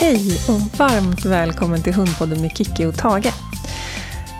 Hej 0.00 0.40
och 0.48 0.78
varmt 0.78 1.24
välkommen 1.24 1.82
till 1.82 1.94
Hundpodden 1.94 2.40
med 2.40 2.56
Kicki 2.56 2.84
och 2.84 2.96
Tage. 2.96 3.32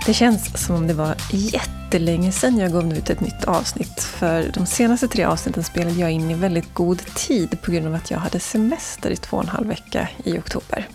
Det 0.07 0.15
känns 0.15 0.65
som 0.65 0.77
om 0.77 0.87
det 0.87 0.95
var 0.95 1.15
jättelänge 1.31 2.33
sedan 2.33 2.59
jag 2.59 2.73
gav 2.73 2.93
ut 2.93 3.11
ett 3.11 3.21
nytt 3.21 3.45
avsnitt. 3.45 4.03
För 4.03 4.51
de 4.55 4.67
senaste 4.67 5.09
tre 5.09 5.25
avsnitten 5.25 5.65
spelade 5.65 6.01
jag 6.01 6.11
in 6.11 6.31
i 6.31 6.35
väldigt 6.35 6.75
god 6.75 6.99
tid 7.15 7.63
på 7.63 7.71
grund 7.71 7.87
av 7.87 7.95
att 7.95 8.11
jag 8.11 8.19
hade 8.19 8.41
semester 8.41 9.11
i 9.11 9.17
två 9.17 9.37
och 9.37 9.43
en 9.43 9.49
halv 9.49 9.69
vecka 9.69 10.09
i 10.25 10.39
oktober. 10.39 10.89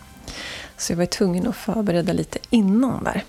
Så 0.77 0.91
jag 0.91 0.97
var 0.97 1.05
tvungen 1.05 1.47
att 1.47 1.55
förbereda 1.55 2.13
lite 2.13 2.39
innan 2.49 3.03
där. 3.03 3.23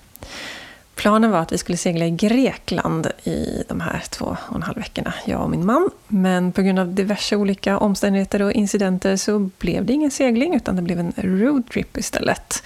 Planen 1.04 1.30
var 1.30 1.38
att 1.38 1.52
vi 1.52 1.58
skulle 1.58 1.78
segla 1.78 2.06
i 2.06 2.10
Grekland 2.10 3.06
i 3.24 3.62
de 3.68 3.80
här 3.80 4.02
två 4.10 4.36
och 4.48 4.56
en 4.56 4.62
halv 4.62 4.76
veckorna, 4.78 5.14
jag 5.24 5.42
och 5.42 5.50
min 5.50 5.66
man. 5.66 5.90
Men 6.08 6.52
på 6.52 6.62
grund 6.62 6.78
av 6.78 6.94
diverse 6.94 7.36
olika 7.36 7.78
omständigheter 7.78 8.42
och 8.42 8.52
incidenter 8.52 9.16
så 9.16 9.38
blev 9.38 9.84
det 9.84 9.92
ingen 9.92 10.10
segling 10.10 10.54
utan 10.54 10.76
det 10.76 10.82
blev 10.82 10.98
en 10.98 11.12
roadtrip 11.16 11.96
istället. 11.96 12.62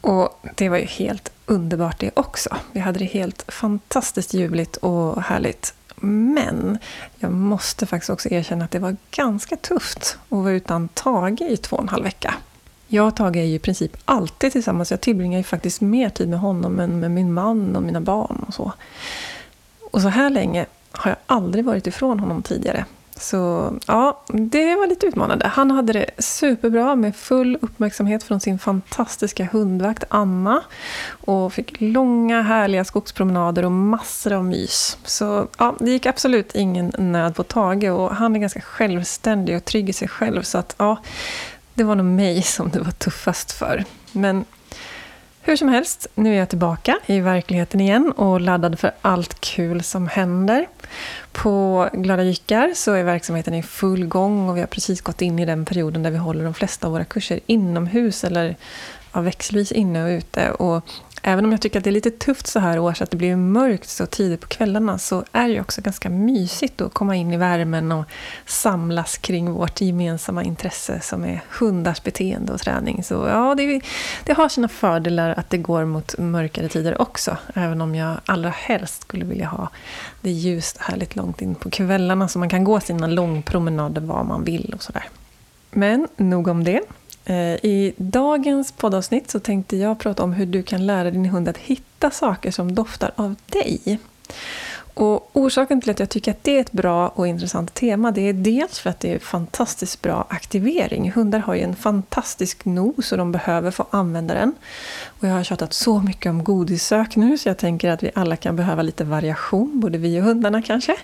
Och 0.00 0.46
det 0.54 0.68
var 0.68 0.78
ju 0.78 0.84
helt 0.84 1.32
underbart 1.46 1.98
det 1.98 2.10
också. 2.14 2.56
Vi 2.72 2.80
hade 2.80 2.98
det 2.98 3.04
helt 3.04 3.44
fantastiskt 3.48 4.34
ljuvligt 4.34 4.76
och 4.76 5.22
härligt. 5.22 5.74
Men 5.96 6.78
jag 7.18 7.32
måste 7.32 7.86
faktiskt 7.86 8.10
också 8.10 8.28
erkänna 8.28 8.64
att 8.64 8.70
det 8.70 8.78
var 8.78 8.96
ganska 9.10 9.56
tufft 9.56 10.18
att 10.28 10.38
vara 10.38 10.52
utan 10.52 10.88
Tage 10.88 11.40
i 11.40 11.56
två 11.56 11.76
och 11.76 11.82
en 11.82 11.88
halv 11.88 12.04
vecka. 12.04 12.34
Jag 12.90 13.06
och 13.06 13.16
Tage 13.16 13.36
är 13.36 13.44
ju 13.44 13.54
i 13.54 13.58
princip 13.58 13.96
alltid 14.04 14.52
tillsammans. 14.52 14.90
Jag 14.90 15.00
tillbringar 15.00 15.38
ju 15.38 15.44
faktiskt 15.44 15.80
mer 15.80 16.08
tid 16.08 16.28
med 16.28 16.38
honom 16.38 16.80
än 16.80 17.00
med 17.00 17.10
min 17.10 17.32
man 17.32 17.76
och 17.76 17.82
mina 17.82 18.00
barn 18.00 18.44
och 18.46 18.54
så. 18.54 18.72
Och 19.90 20.02
så 20.02 20.08
här 20.08 20.30
länge 20.30 20.66
har 20.92 21.10
jag 21.10 21.18
aldrig 21.26 21.64
varit 21.64 21.86
ifrån 21.86 22.20
honom 22.20 22.42
tidigare. 22.42 22.84
Så 23.20 23.72
ja, 23.86 24.22
det 24.26 24.76
var 24.76 24.86
lite 24.86 25.06
utmanande. 25.06 25.48
Han 25.48 25.70
hade 25.70 25.92
det 25.92 26.06
superbra 26.18 26.96
med 26.96 27.16
full 27.16 27.58
uppmärksamhet 27.60 28.22
från 28.22 28.40
sin 28.40 28.58
fantastiska 28.58 29.48
hundvakt 29.52 30.04
Anna. 30.08 30.62
Och 31.10 31.52
fick 31.52 31.80
långa 31.80 32.42
härliga 32.42 32.84
skogspromenader 32.84 33.64
och 33.64 33.72
massor 33.72 34.32
av 34.32 34.44
mys. 34.44 34.98
Så 35.04 35.48
ja, 35.58 35.76
det 35.78 35.90
gick 35.90 36.06
absolut 36.06 36.54
ingen 36.54 36.92
nöd 36.98 37.34
på 37.34 37.42
Tage 37.42 37.90
och 37.90 38.16
han 38.16 38.36
är 38.36 38.40
ganska 38.40 38.60
självständig 38.60 39.56
och 39.56 39.64
trygg 39.64 39.88
i 39.88 39.92
sig 39.92 40.08
själv. 40.08 40.42
Så 40.42 40.58
att 40.58 40.74
ja, 40.78 40.96
det 41.78 41.84
var 41.84 41.94
nog 41.94 42.06
mig 42.06 42.42
som 42.42 42.70
det 42.70 42.80
var 42.80 42.90
tuffast 42.90 43.52
för. 43.52 43.84
Men 44.12 44.44
hur 45.40 45.56
som 45.56 45.68
helst, 45.68 46.06
nu 46.14 46.34
är 46.34 46.38
jag 46.38 46.48
tillbaka 46.48 46.98
i 47.06 47.20
verkligheten 47.20 47.80
igen 47.80 48.12
och 48.12 48.40
laddad 48.40 48.78
för 48.78 48.92
allt 49.02 49.40
kul 49.40 49.82
som 49.82 50.08
händer. 50.08 50.66
På 51.32 51.88
Glada 51.92 52.22
Jyckar 52.22 52.72
så 52.74 52.92
är 52.92 53.02
verksamheten 53.02 53.54
i 53.54 53.62
full 53.62 54.06
gång 54.06 54.48
och 54.48 54.56
vi 54.56 54.60
har 54.60 54.66
precis 54.66 55.00
gått 55.00 55.22
in 55.22 55.38
i 55.38 55.44
den 55.44 55.64
perioden 55.64 56.02
där 56.02 56.10
vi 56.10 56.16
håller 56.16 56.44
de 56.44 56.54
flesta 56.54 56.86
av 56.86 56.92
våra 56.92 57.04
kurser 57.04 57.40
inomhus 57.46 58.24
eller 58.24 58.56
ja, 59.12 59.20
växelvis 59.20 59.72
inne 59.72 60.04
och 60.04 60.08
ute. 60.08 60.50
Och 60.50 60.84
Även 61.22 61.44
om 61.44 61.52
jag 61.52 61.60
tycker 61.60 61.78
att 61.78 61.84
det 61.84 61.90
är 61.90 61.92
lite 61.92 62.10
tufft 62.10 62.46
så 62.46 62.60
här 62.60 62.78
års 62.78 63.02
att 63.02 63.10
det 63.10 63.16
blir 63.16 63.36
mörkt 63.36 63.88
så 63.88 64.06
tidigt 64.06 64.40
på 64.40 64.48
kvällarna 64.48 64.98
så 64.98 65.24
är 65.32 65.48
det 65.48 65.60
också 65.60 65.80
ganska 65.80 66.10
mysigt 66.10 66.80
att 66.80 66.94
komma 66.94 67.16
in 67.16 67.32
i 67.32 67.36
värmen 67.36 67.92
och 67.92 68.04
samlas 68.46 69.18
kring 69.18 69.52
vårt 69.52 69.80
gemensamma 69.80 70.44
intresse 70.44 71.00
som 71.00 71.24
är 71.24 71.42
hundars 71.58 72.02
beteende 72.02 72.52
och 72.52 72.60
träning. 72.60 73.04
Så 73.04 73.14
ja, 73.14 73.54
det, 73.54 73.80
det 74.24 74.32
har 74.32 74.48
sina 74.48 74.68
fördelar 74.68 75.34
att 75.36 75.50
det 75.50 75.58
går 75.58 75.84
mot 75.84 76.18
mörkare 76.18 76.68
tider 76.68 77.00
också. 77.00 77.36
Även 77.54 77.80
om 77.80 77.94
jag 77.94 78.16
allra 78.24 78.50
helst 78.50 79.02
skulle 79.02 79.24
vilja 79.24 79.46
ha 79.46 79.68
det 80.20 80.30
ljust 80.30 80.78
härligt 80.78 81.16
långt 81.16 81.42
in 81.42 81.54
på 81.54 81.70
kvällarna 81.70 82.28
så 82.28 82.38
man 82.38 82.48
kan 82.48 82.64
gå 82.64 82.80
sina 82.80 83.06
långpromenader 83.06 84.00
var 84.00 84.24
man 84.24 84.44
vill 84.44 84.74
och 84.74 84.82
sådär. 84.82 85.04
Men 85.70 86.08
nog 86.16 86.48
om 86.48 86.64
det. 86.64 86.80
Eh, 87.28 87.54
I 87.64 87.94
dagens 87.96 88.72
poddavsnitt 88.72 89.30
så 89.30 89.40
tänkte 89.40 89.76
jag 89.76 89.98
prata 89.98 90.22
om 90.22 90.32
hur 90.32 90.46
du 90.46 90.62
kan 90.62 90.86
lära 90.86 91.10
din 91.10 91.26
hund 91.26 91.48
att 91.48 91.58
hitta 91.58 92.10
saker 92.10 92.50
som 92.50 92.74
doftar 92.74 93.10
av 93.16 93.34
dig. 93.46 93.98
Och 94.94 95.30
orsaken 95.32 95.80
till 95.80 95.90
att 95.90 95.98
jag 95.98 96.08
tycker 96.08 96.30
att 96.30 96.44
det 96.44 96.56
är 96.56 96.60
ett 96.60 96.72
bra 96.72 97.08
och 97.08 97.26
intressant 97.26 97.74
tema 97.74 98.10
det 98.10 98.20
är 98.20 98.32
dels 98.32 98.78
för 98.78 98.90
att 98.90 99.00
det 99.00 99.12
är 99.12 99.18
fantastiskt 99.18 100.02
bra 100.02 100.26
aktivering. 100.30 101.12
Hundar 101.12 101.38
har 101.38 101.54
ju 101.54 101.60
en 101.60 101.76
fantastisk 101.76 102.64
nos 102.64 103.12
och 103.12 103.18
de 103.18 103.32
behöver 103.32 103.70
få 103.70 103.86
använda 103.90 104.34
den. 104.34 104.54
Och 105.20 105.28
jag 105.28 105.32
har 105.32 105.44
tjatat 105.44 105.72
så 105.72 106.00
mycket 106.00 106.30
om 106.30 106.44
godissök 106.44 107.16
nu 107.16 107.38
så 107.38 107.48
jag 107.48 107.58
tänker 107.58 107.90
att 107.90 108.02
vi 108.02 108.10
alla 108.14 108.36
kan 108.36 108.56
behöva 108.56 108.82
lite 108.82 109.04
variation, 109.04 109.80
både 109.80 109.98
vi 109.98 110.20
och 110.20 110.24
hundarna 110.24 110.62
kanske. 110.62 110.96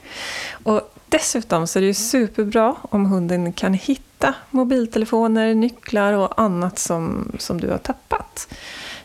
Och 0.62 0.93
dessutom 1.14 1.66
så 1.66 1.78
är 1.78 1.80
det 1.80 1.86
ju 1.86 1.94
superbra 1.94 2.76
om 2.82 3.06
hunden 3.06 3.52
kan 3.52 3.74
hitta 3.74 4.34
mobiltelefoner, 4.50 5.54
nycklar 5.54 6.12
och 6.12 6.40
annat 6.40 6.78
som, 6.78 7.32
som 7.38 7.60
du 7.60 7.70
har 7.70 7.78
tappat. 7.78 8.48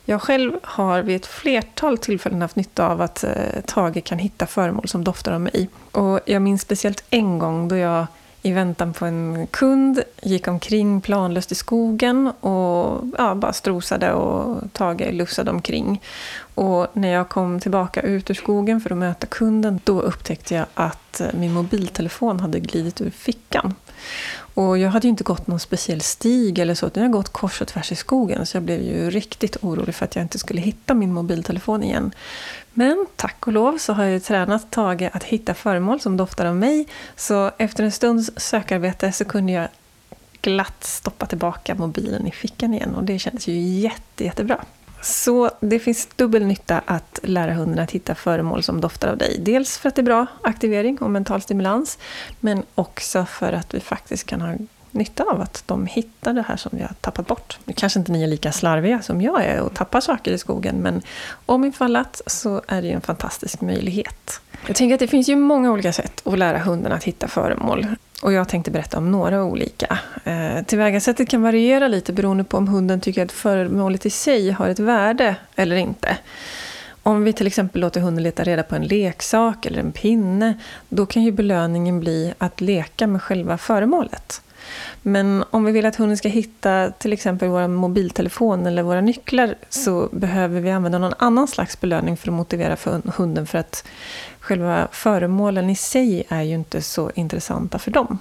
Jag 0.06 0.22
själv 0.22 0.52
har 0.64 1.02
vid 1.02 1.16
ett 1.16 1.26
flertal 1.26 1.98
tillfällen 1.98 2.42
haft 2.42 2.56
nytta 2.56 2.88
av 2.88 3.02
att 3.02 3.24
eh, 3.24 3.32
Tage 3.66 4.04
kan 4.04 4.20
hitta 4.20 4.46
föremål 4.46 4.88
som 4.88 5.04
doftar 5.04 5.32
av 5.32 5.42
mig. 5.42 5.70
Och 5.92 6.20
jag 6.26 6.42
minns 6.42 6.62
speciellt 6.62 7.04
en 7.10 7.40
gång 7.40 7.68
då 7.68 7.76
jag 7.76 8.06
i 8.42 8.52
väntan 8.52 8.94
på 8.94 9.06
en 9.06 9.48
kund 9.48 10.04
gick 10.22 10.48
omkring 10.48 11.02
planlöst 11.02 11.52
i 11.52 11.56
skogen 11.56 12.28
och 12.28 13.04
ja, 13.18 13.36
bara 13.36 13.54
strosade 13.54 14.14
och 14.14 14.74
Tage 14.74 15.12
lussade 15.12 15.52
omkring. 15.52 16.02
Och 16.60 16.88
när 16.94 17.10
jag 17.10 17.30
kom 17.30 17.60
tillbaka 17.60 18.02
ut 18.02 18.30
ur 18.30 18.34
skogen 18.34 18.82
för 18.82 18.92
att 18.92 18.98
möta 18.98 19.28
kunden 19.28 19.80
då 19.84 20.02
upptäckte 20.02 20.56
jag 20.56 20.66
att 20.74 21.22
eh, 21.22 21.28
min 21.34 21.54
mobiltelefon 21.54 22.40
hade 22.40 22.60
glidit 22.60 23.02
ur 23.02 23.10
fickan. 23.10 23.76
Och 24.54 24.78
jag 24.78 24.90
hade 24.90 25.08
ju 25.08 25.10
inte 25.10 25.24
gått 25.24 25.48
någon 25.48 25.60
speciell 25.60 26.02
stig 26.02 26.60
eller 26.60 26.76
så, 26.76 26.88
utan 26.88 27.04
jag 27.04 27.12
gått 27.12 27.30
kors 27.30 27.62
och 27.62 27.68
tvärs 27.68 27.92
i 27.92 27.96
skogen. 27.96 28.46
Så 28.46 28.58
jag 28.58 28.64
blev 28.64 28.82
ju 28.82 29.10
riktigt 29.10 29.58
orolig 29.62 29.96
för 29.96 30.06
att 30.06 30.16
jag 30.16 30.24
inte 30.24 30.40
skulle 30.40 30.62
hitta 30.62 30.94
min 30.94 31.14
mobiltelefon 31.14 31.84
igen. 31.84 32.12
Men 32.74 33.06
tack 33.16 33.48
och 33.48 33.54
lov 33.54 33.78
så 33.78 33.94
har 33.94 34.04
jag 34.04 34.14
ju 34.14 34.20
tränat 34.20 34.72
Tage 34.72 35.10
att 35.14 35.24
hitta 35.24 35.54
föremål 35.54 36.00
som 36.00 36.18
doftar 36.18 36.46
av 36.46 36.56
mig. 36.56 36.88
Så 37.16 37.52
efter 37.58 37.84
en 37.84 37.92
stunds 37.92 38.32
sökarbete 38.38 39.12
så 39.12 39.26
kunde 39.26 39.52
jag 39.52 39.68
glatt 40.42 40.84
stoppa 40.84 41.26
tillbaka 41.26 41.76
mobilen 41.76 42.28
i 42.28 42.32
fickan 42.32 42.74
igen. 42.74 42.96
Och 42.96 43.04
det 43.04 43.20
kändes 43.20 43.48
ju 43.48 43.60
jätte, 43.60 44.24
jättebra. 44.24 44.66
Så 45.02 45.52
det 45.60 45.80
finns 45.80 46.08
dubbel 46.16 46.46
nytta 46.46 46.82
att 46.86 47.20
lära 47.24 47.54
hunden 47.54 47.80
att 47.80 47.92
hitta 47.92 48.16
föremål 48.16 48.64
som 48.64 48.82
doftar 48.82 49.08
av 49.08 49.18
dig. 49.18 49.38
Dels 49.40 49.78
för 49.78 49.90
att 49.90 49.96
det 49.96 50.02
är 50.02 50.04
bra 50.04 50.26
aktivering 50.44 50.98
och 50.98 51.12
mental 51.12 51.42
stimulans, 51.42 51.98
men 52.40 52.64
också 52.76 53.26
för 53.26 53.54
att 53.54 53.74
vi 53.74 53.80
faktiskt 53.80 54.26
kan 54.26 54.42
ha 54.42 54.56
nytta 54.92 55.24
av 55.24 55.42
att 55.42 55.64
de 55.66 55.86
hittar 55.86 56.34
det 56.34 56.42
här 56.48 56.58
som 56.58 56.72
vi 56.74 56.82
har 56.82 56.94
tappat 57.02 57.28
bort. 57.28 57.60
Nu 57.66 57.74
kanske 57.74 58.00
inte 58.00 58.12
ni 58.12 58.24
är 58.24 58.28
lika 58.28 58.52
slarviga 58.52 59.02
som 59.02 59.22
jag 59.22 59.46
är 59.46 59.62
och 59.62 59.74
tappar 59.74 60.02
saker 60.02 60.32
i 60.32 60.38
skogen, 60.38 60.76
men 60.76 61.02
om 61.46 61.66
ifallat 61.66 62.22
så 62.28 62.62
är 62.68 62.82
det 62.82 62.88
ju 62.88 62.94
en 62.94 63.02
fantastisk 63.02 63.62
möjlighet. 63.62 64.42
Jag 64.68 64.76
tänker 64.76 64.94
att 64.94 65.00
det 65.00 65.08
finns 65.08 65.30
ju 65.30 65.36
många 65.36 65.72
olika 65.72 65.94
sätt 65.94 66.22
att 66.26 66.40
lära 66.40 66.58
hunden 66.60 66.92
att 66.92 67.04
hitta 67.04 67.28
föremål. 67.28 67.88
Och 68.22 68.34
jag 68.34 68.48
tänkte 68.50 68.72
berätta 68.72 68.98
om 68.98 69.12
några 69.12 69.44
olika. 69.44 70.00
Eh, 70.24 70.64
tillvägasättet 70.66 71.30
kan 71.30 71.42
variera 71.42 71.88
lite 71.88 72.14
beroende 72.14 72.44
på 72.44 72.58
om 72.58 72.68
hunden 72.68 73.02
tycker 73.02 73.26
att 73.26 73.32
föremålet 73.32 74.06
i 74.06 74.10
sig 74.10 74.52
har 74.52 74.70
ett 74.70 74.80
värde 74.80 75.36
eller 75.56 75.76
inte. 75.76 76.18
Om 77.04 77.24
vi 77.24 77.34
till 77.34 77.48
exempel 77.48 77.82
låter 77.82 78.02
hunden 78.02 78.24
leta 78.24 78.44
reda 78.44 78.64
på 78.64 78.76
en 78.76 78.84
leksak 78.84 79.66
eller 79.66 79.80
en 79.80 79.92
pinne, 79.92 80.54
då 80.90 81.06
kan 81.06 81.24
ju 81.24 81.32
belöningen 81.32 82.00
bli 82.00 82.34
att 82.38 82.62
leka 82.62 83.08
med 83.08 83.22
själva 83.22 83.58
föremålet. 83.58 84.42
Men 85.02 85.44
om 85.50 85.64
vi 85.64 85.72
vill 85.72 85.86
att 85.86 85.96
hunden 85.96 86.18
ska 86.18 86.30
hitta 86.30 86.92
till 86.92 87.14
exempel 87.14 87.50
vår 87.50 87.68
mobiltelefon 87.68 88.66
eller 88.66 88.84
våra 88.84 89.02
nycklar 89.02 89.56
så 89.70 90.10
behöver 90.12 90.62
vi 90.62 90.72
använda 90.72 90.98
någon 90.98 91.14
annan 91.18 91.48
slags 91.48 91.80
belöning 91.82 92.18
för 92.18 92.28
att 92.28 92.34
motivera 92.34 92.76
för 92.76 93.02
hunden 93.16 93.48
för 93.48 93.58
att 93.58 93.88
själva 94.40 94.88
föremålen 94.92 95.70
i 95.70 95.76
sig 95.76 96.24
är 96.30 96.42
ju 96.42 96.56
inte 96.56 96.82
så 96.82 97.12
intressanta 97.16 97.80
för 97.80 97.92
dem. 97.92 98.20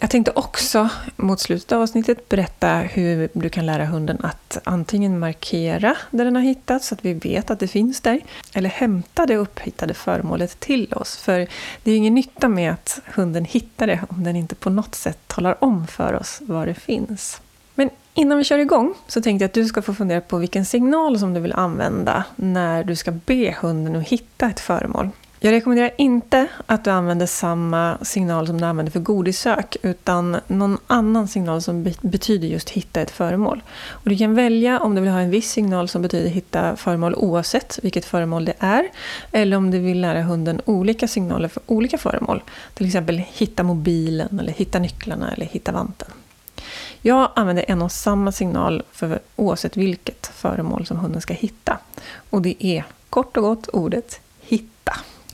Jag 0.00 0.10
tänkte 0.10 0.32
också 0.34 0.88
mot 1.16 1.40
slutet 1.40 1.72
av 1.72 1.82
avsnittet 1.82 2.28
berätta 2.28 2.76
hur 2.76 3.28
du 3.32 3.48
kan 3.48 3.66
lära 3.66 3.84
hunden 3.84 4.18
att 4.22 4.58
antingen 4.64 5.18
markera 5.18 5.96
där 6.10 6.24
den 6.24 6.36
har 6.36 6.42
hittats 6.42 6.86
så 6.88 6.94
att 6.94 7.04
vi 7.04 7.14
vet 7.14 7.50
att 7.50 7.60
det 7.60 7.68
finns 7.68 8.00
där, 8.00 8.20
eller 8.54 8.70
hämta 8.70 9.26
det 9.26 9.36
upphittade 9.36 9.94
föremålet 9.94 10.60
till 10.60 10.92
oss. 10.92 11.16
För 11.16 11.38
det 11.82 11.90
är 11.90 11.92
ju 11.92 11.96
ingen 11.96 12.14
nytta 12.14 12.48
med 12.48 12.72
att 12.72 13.00
hunden 13.14 13.44
hittar 13.44 13.86
det 13.86 14.00
om 14.08 14.24
den 14.24 14.36
inte 14.36 14.54
på 14.54 14.70
något 14.70 14.94
sätt 14.94 15.18
talar 15.26 15.64
om 15.64 15.86
för 15.86 16.14
oss 16.14 16.38
var 16.40 16.66
det 16.66 16.74
finns. 16.74 17.40
Men 17.74 17.90
innan 18.14 18.38
vi 18.38 18.44
kör 18.44 18.58
igång 18.58 18.94
så 19.08 19.22
tänkte 19.22 19.42
jag 19.42 19.48
att 19.48 19.54
du 19.54 19.64
ska 19.64 19.82
få 19.82 19.94
fundera 19.94 20.20
på 20.20 20.38
vilken 20.38 20.64
signal 20.64 21.18
som 21.18 21.34
du 21.34 21.40
vill 21.40 21.52
använda 21.52 22.24
när 22.36 22.84
du 22.84 22.96
ska 22.96 23.10
be 23.10 23.56
hunden 23.60 23.96
att 23.96 24.08
hitta 24.08 24.50
ett 24.50 24.60
föremål. 24.60 25.10
Jag 25.44 25.52
rekommenderar 25.52 25.90
inte 25.98 26.46
att 26.66 26.84
du 26.84 26.90
använder 26.90 27.26
samma 27.26 27.98
signal 28.02 28.46
som 28.46 28.60
du 28.60 28.66
använder 28.66 28.92
för 28.92 29.00
godissök, 29.00 29.76
utan 29.82 30.36
någon 30.46 30.78
annan 30.86 31.28
signal 31.28 31.62
som 31.62 31.92
betyder 32.00 32.48
just 32.48 32.70
hitta 32.70 33.00
ett 33.00 33.10
föremål. 33.10 33.62
Och 33.88 34.10
du 34.10 34.18
kan 34.18 34.34
välja 34.34 34.80
om 34.80 34.94
du 34.94 35.00
vill 35.00 35.10
ha 35.10 35.20
en 35.20 35.30
viss 35.30 35.50
signal 35.50 35.88
som 35.88 36.02
betyder 36.02 36.30
hitta 36.30 36.76
föremål 36.76 37.14
oavsett 37.14 37.78
vilket 37.82 38.04
föremål 38.04 38.44
det 38.44 38.54
är, 38.58 38.88
eller 39.32 39.56
om 39.56 39.70
du 39.70 39.78
vill 39.78 40.00
lära 40.00 40.22
hunden 40.22 40.60
olika 40.64 41.08
signaler 41.08 41.48
för 41.48 41.62
olika 41.66 41.98
föremål. 41.98 42.42
Till 42.74 42.86
exempel 42.86 43.18
hitta 43.18 43.62
mobilen, 43.62 44.38
eller 44.40 44.52
hitta 44.52 44.78
nycklarna 44.78 45.32
eller 45.32 45.46
hitta 45.46 45.72
vanten. 45.72 46.08
Jag 47.00 47.30
använder 47.34 47.64
en 47.68 47.82
och 47.82 47.92
samma 47.92 48.32
signal 48.32 48.82
för 48.92 49.18
oavsett 49.36 49.76
vilket 49.76 50.26
föremål 50.26 50.86
som 50.86 50.96
hunden 50.96 51.20
ska 51.20 51.34
hitta. 51.34 51.78
Och 52.30 52.42
det 52.42 52.66
är 52.66 52.84
kort 53.10 53.36
och 53.36 53.42
gott 53.42 53.68
ordet. 53.68 54.20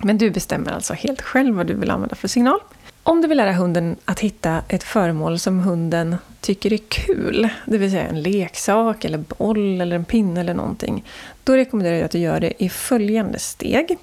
Men 0.03 0.19
du 0.19 0.31
bestämmer 0.31 0.73
alltså 0.73 0.95
helt 0.95 1.23
själv 1.23 1.57
vad 1.57 1.67
du 1.67 1.75
vill 1.75 1.91
använda 1.91 2.17
för 2.17 2.29
signal. 2.29 2.61
Om 3.03 3.21
du 3.21 3.29
vill 3.29 3.37
lära 3.37 3.53
hunden 3.53 3.97
att 4.05 4.21
hitta 4.21 4.63
ett 4.69 4.85
föremål 4.85 5.39
som 5.39 5.61
hunden 5.61 6.17
tycker 6.41 6.73
är 6.73 6.81
kul, 6.89 7.49
det 7.67 7.79
vill 7.79 7.91
säga 7.91 8.07
en 8.07 8.23
leksak, 8.23 9.05
eller 9.05 9.19
boll, 9.19 9.81
eller 9.81 9.97
en 9.97 10.05
pinne 10.05 10.41
eller 10.41 10.55
någonting, 10.55 11.05
då 11.45 11.57
rekommenderar 11.57 11.97
jag 11.97 12.05
att 12.05 12.11
du 12.11 12.19
gör 12.19 12.41
det 12.41 12.65
i 12.65 12.69
följande 12.69 13.39
steg. 13.39 13.99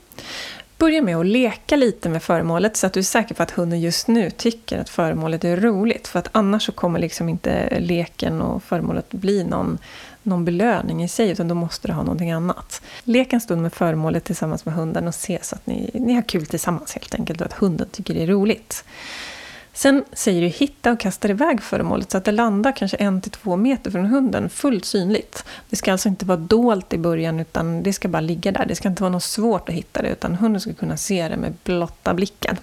Börja 0.78 1.02
med 1.02 1.18
att 1.18 1.26
leka 1.26 1.76
lite 1.76 2.10
med 2.10 2.24
föremålet 2.24 2.78
så 2.78 2.88
att 2.88 2.94
du 2.94 3.00
är 3.00 3.04
säker 3.04 3.36
på 3.36 3.44
att 3.44 3.52
hunden 3.52 3.82
just 3.82 4.08
nu 4.08 4.30
tycker 4.30 4.80
att 4.80 4.90
föremålet 4.90 5.44
är 5.44 5.58
roligt. 5.58 6.08
För 6.08 6.20
att 6.20 6.30
annars 6.32 6.66
så 6.66 6.72
kommer 6.72 7.00
liksom 7.00 7.30
inte 7.30 7.80
leken 7.80 8.42
och 8.42 8.64
föremålet 8.64 9.12
bli 9.12 9.44
någon, 9.44 9.78
någon 10.26 10.46
belöning 10.46 11.04
i 11.04 11.08
sig, 11.08 11.30
utan 11.30 11.48
då 11.48 11.56
måste 11.56 11.88
du 11.88 11.94
ha 11.94 12.04
någonting 12.04 12.32
annat. 12.32 12.82
Lek 13.04 13.34
en 13.34 13.42
stund 13.42 13.62
med 13.62 13.74
föremålet 13.74 14.24
tillsammans 14.24 14.66
med 14.66 14.74
hunden 14.74 15.08
och 15.08 15.16
se 15.16 15.40
så 15.42 15.56
att 15.56 15.68
ni, 15.68 15.90
ni 15.94 16.14
har 16.14 16.22
kul 16.22 16.46
tillsammans 16.46 16.94
helt 16.94 17.16
enkelt 17.16 17.42
och 17.42 17.48
att 17.48 17.54
hunden 17.54 17.88
tycker 17.92 18.14
det 18.14 18.24
är 18.24 18.28
roligt. 18.28 18.84
Sen 19.74 20.04
säger 20.14 20.42
du 20.42 20.48
hitta 20.48 20.92
och 20.92 21.00
kastar 21.00 21.30
iväg 21.30 21.62
föremålet 21.62 22.12
så 22.12 22.18
att 22.18 22.26
det 22.26 22.32
landar 22.32 22.72
kanske 22.72 22.98
en 22.98 23.22
till 23.22 23.32
två 23.32 23.56
meter 23.56 23.92
från 23.92 24.06
hunden, 24.06 24.50
fullt 24.50 24.86
synligt. 24.86 25.46
Det 25.70 25.76
ska 25.76 25.92
alltså 25.92 26.10
inte 26.10 26.26
vara 26.26 26.38
dolt 26.38 26.94
i 26.94 26.98
början, 26.98 27.40
utan 27.40 27.84
det 27.84 27.94
ska 27.94 28.08
bara 28.08 28.22
ligga 28.22 28.52
där. 28.52 28.66
Det 28.66 28.76
ska 28.76 28.90
inte 28.90 29.04
vara 29.04 29.12
något 29.12 29.24
svårt 29.24 29.70
att 29.70 29.76
hitta 29.76 30.02
det, 30.02 30.10
utan 30.10 30.36
hunden 30.36 30.62
ska 30.62 30.74
kunna 30.74 30.98
se 30.98 31.28
det 31.28 31.38
med 31.38 31.54
blotta 31.64 32.14
blicken. 32.14 32.58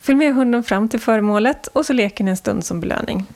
Följ 0.00 0.16
med 0.16 0.34
hunden 0.34 0.64
fram 0.64 0.88
till 0.88 1.00
föremålet 1.00 1.66
och 1.66 1.86
så 1.86 1.92
leker 1.92 2.24
ni 2.24 2.30
en 2.30 2.36
stund 2.36 2.64
som 2.64 2.80
belöning. 2.80 3.26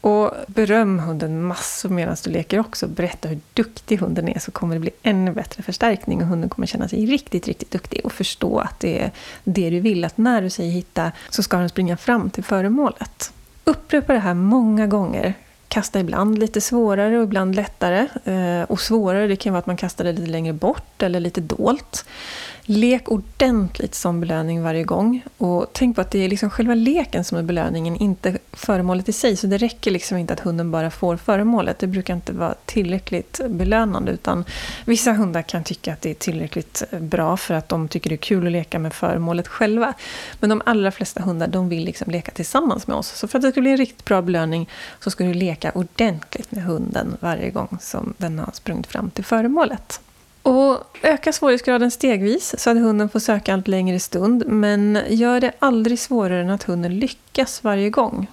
Och 0.00 0.32
beröm 0.46 0.98
hunden 0.98 1.42
massor 1.42 1.88
medan 1.88 2.16
du 2.24 2.30
leker 2.30 2.60
också. 2.60 2.86
Berätta 2.86 3.28
hur 3.28 3.40
duktig 3.54 3.96
hunden 3.96 4.28
är 4.28 4.38
så 4.38 4.50
kommer 4.50 4.74
det 4.74 4.80
bli 4.80 4.90
ännu 5.02 5.32
bättre 5.32 5.62
förstärkning 5.62 6.22
och 6.22 6.28
hunden 6.28 6.50
kommer 6.50 6.66
känna 6.66 6.88
sig 6.88 7.06
riktigt, 7.06 7.46
riktigt 7.46 7.70
duktig 7.70 8.00
och 8.04 8.12
förstå 8.12 8.58
att 8.58 8.80
det 8.80 9.02
är 9.02 9.10
det 9.44 9.70
du 9.70 9.80
vill. 9.80 10.04
Att 10.04 10.18
när 10.18 10.42
du 10.42 10.50
säger 10.50 10.72
hitta 10.72 11.12
så 11.30 11.42
ska 11.42 11.56
den 11.56 11.68
springa 11.68 11.96
fram 11.96 12.30
till 12.30 12.44
föremålet. 12.44 13.32
Upprepa 13.64 14.12
det 14.12 14.18
här 14.18 14.34
många 14.34 14.86
gånger. 14.86 15.34
Kasta 15.68 16.00
ibland 16.00 16.38
lite 16.38 16.60
svårare 16.60 17.18
och 17.18 17.24
ibland 17.24 17.54
lättare. 17.54 18.08
Eh, 18.24 18.62
och 18.62 18.80
svårare 18.80 19.26
det 19.26 19.36
kan 19.36 19.52
vara 19.52 19.58
att 19.58 19.66
man 19.66 19.76
kastar 19.76 20.04
det 20.04 20.12
lite 20.12 20.30
längre 20.30 20.52
bort 20.52 21.02
eller 21.02 21.20
lite 21.20 21.40
dolt. 21.40 22.04
Lek 22.70 23.08
ordentligt 23.08 23.94
som 23.94 24.20
belöning 24.20 24.62
varje 24.62 24.84
gång. 24.84 25.22
Och 25.38 25.66
tänk 25.72 25.96
på 25.96 26.00
att 26.00 26.10
det 26.10 26.18
är 26.18 26.28
liksom 26.28 26.50
själva 26.50 26.74
leken 26.74 27.24
som 27.24 27.38
är 27.38 27.42
belöningen, 27.42 27.96
inte 27.96 28.38
föremålet 28.52 29.08
i 29.08 29.12
sig. 29.12 29.36
Så 29.36 29.46
det 29.46 29.58
räcker 29.58 29.90
liksom 29.90 30.18
inte 30.18 30.32
att 30.32 30.40
hunden 30.40 30.70
bara 30.70 30.90
får 30.90 31.16
föremålet. 31.16 31.78
Det 31.78 31.86
brukar 31.86 32.14
inte 32.14 32.32
vara 32.32 32.54
tillräckligt 32.64 33.40
belönande. 33.48 34.12
Utan 34.12 34.44
vissa 34.84 35.12
hundar 35.12 35.42
kan 35.42 35.64
tycka 35.64 35.92
att 35.92 36.00
det 36.00 36.10
är 36.10 36.14
tillräckligt 36.14 36.82
bra 37.00 37.36
för 37.36 37.54
att 37.54 37.68
de 37.68 37.88
tycker 37.88 38.10
det 38.10 38.14
är 38.14 38.16
kul 38.16 38.46
att 38.46 38.52
leka 38.52 38.78
med 38.78 38.94
föremålet 38.94 39.48
själva. 39.48 39.94
Men 40.40 40.50
de 40.50 40.62
allra 40.66 40.90
flesta 40.90 41.22
hundar 41.22 41.46
de 41.48 41.68
vill 41.68 41.84
liksom 41.84 42.12
leka 42.12 42.32
tillsammans 42.32 42.86
med 42.86 42.96
oss. 42.96 43.08
Så 43.08 43.28
för 43.28 43.38
att 43.38 43.42
det 43.42 43.50
ska 43.50 43.60
bli 43.60 43.70
en 43.70 43.76
riktigt 43.76 44.04
bra 44.04 44.22
belöning 44.22 44.68
så 45.00 45.10
ska 45.10 45.24
du 45.24 45.34
leka 45.34 45.70
ordentligt 45.74 46.52
med 46.52 46.64
hunden 46.64 47.16
varje 47.20 47.50
gång 47.50 47.78
som 47.80 48.14
den 48.18 48.38
har 48.38 48.50
sprungit 48.52 48.86
fram 48.86 49.10
till 49.10 49.24
föremålet. 49.24 50.00
Och 50.48 50.96
öka 51.02 51.32
svårighetsgraden 51.32 51.90
stegvis 51.90 52.54
så 52.58 52.70
att 52.70 52.76
hunden 52.76 53.08
får 53.08 53.20
söka 53.20 53.54
allt 53.54 53.68
längre 53.68 54.00
stund. 54.00 54.44
Men 54.46 54.98
gör 55.08 55.40
det 55.40 55.52
aldrig 55.58 55.98
svårare 55.98 56.40
än 56.40 56.50
att 56.50 56.62
hunden 56.62 56.98
lyckas 56.98 57.64
varje 57.64 57.90
gång. 57.90 58.26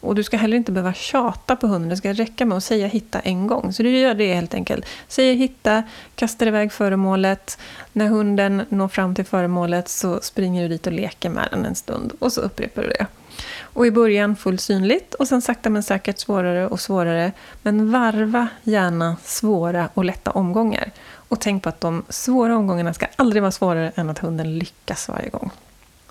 Och 0.00 0.14
du 0.14 0.22
ska 0.22 0.36
heller 0.36 0.56
inte 0.56 0.72
behöva 0.72 0.92
tjata 0.92 1.56
på 1.56 1.66
hunden. 1.66 1.88
Det 1.88 1.96
ska 1.96 2.12
räcka 2.12 2.46
med 2.46 2.56
att 2.56 2.64
säga 2.64 2.86
hitta 2.86 3.20
en 3.20 3.46
gång. 3.46 3.72
Så 3.72 3.82
du 3.82 3.98
gör 3.98 4.14
det 4.14 4.34
helt 4.34 4.54
enkelt. 4.54 4.86
Säger 5.08 5.34
hitta, 5.34 5.82
kastar 6.14 6.46
iväg 6.46 6.72
föremålet. 6.72 7.58
När 7.92 8.06
hunden 8.06 8.62
når 8.68 8.88
fram 8.88 9.14
till 9.14 9.24
föremålet 9.24 9.88
så 9.88 10.20
springer 10.20 10.62
du 10.62 10.68
dit 10.68 10.86
och 10.86 10.92
leker 10.92 11.30
med 11.30 11.48
den 11.50 11.64
en 11.64 11.74
stund. 11.74 12.12
Och 12.18 12.32
så 12.32 12.40
upprepar 12.40 12.82
du 12.82 12.88
det. 12.88 13.06
Och 13.60 13.86
i 13.86 13.90
början 13.90 14.36
fullt 14.36 14.60
synligt 14.60 15.14
och 15.14 15.28
sen 15.28 15.42
sakta 15.42 15.70
men 15.70 15.82
säkert 15.82 16.18
svårare 16.18 16.66
och 16.68 16.80
svårare. 16.80 17.32
Men 17.62 17.90
varva 17.90 18.48
gärna 18.62 19.16
svåra 19.24 19.88
och 19.94 20.04
lätta 20.04 20.30
omgångar. 20.30 20.92
Och 21.34 21.40
tänk 21.40 21.62
på 21.62 21.68
att 21.68 21.80
de 21.80 22.04
svåra 22.08 22.56
omgångarna 22.56 22.94
ska 22.94 23.06
aldrig 23.16 23.42
vara 23.42 23.50
svårare 23.50 23.92
än 23.94 24.10
att 24.10 24.18
hunden 24.18 24.58
lyckas 24.58 25.08
varje 25.08 25.28
gång. 25.28 25.50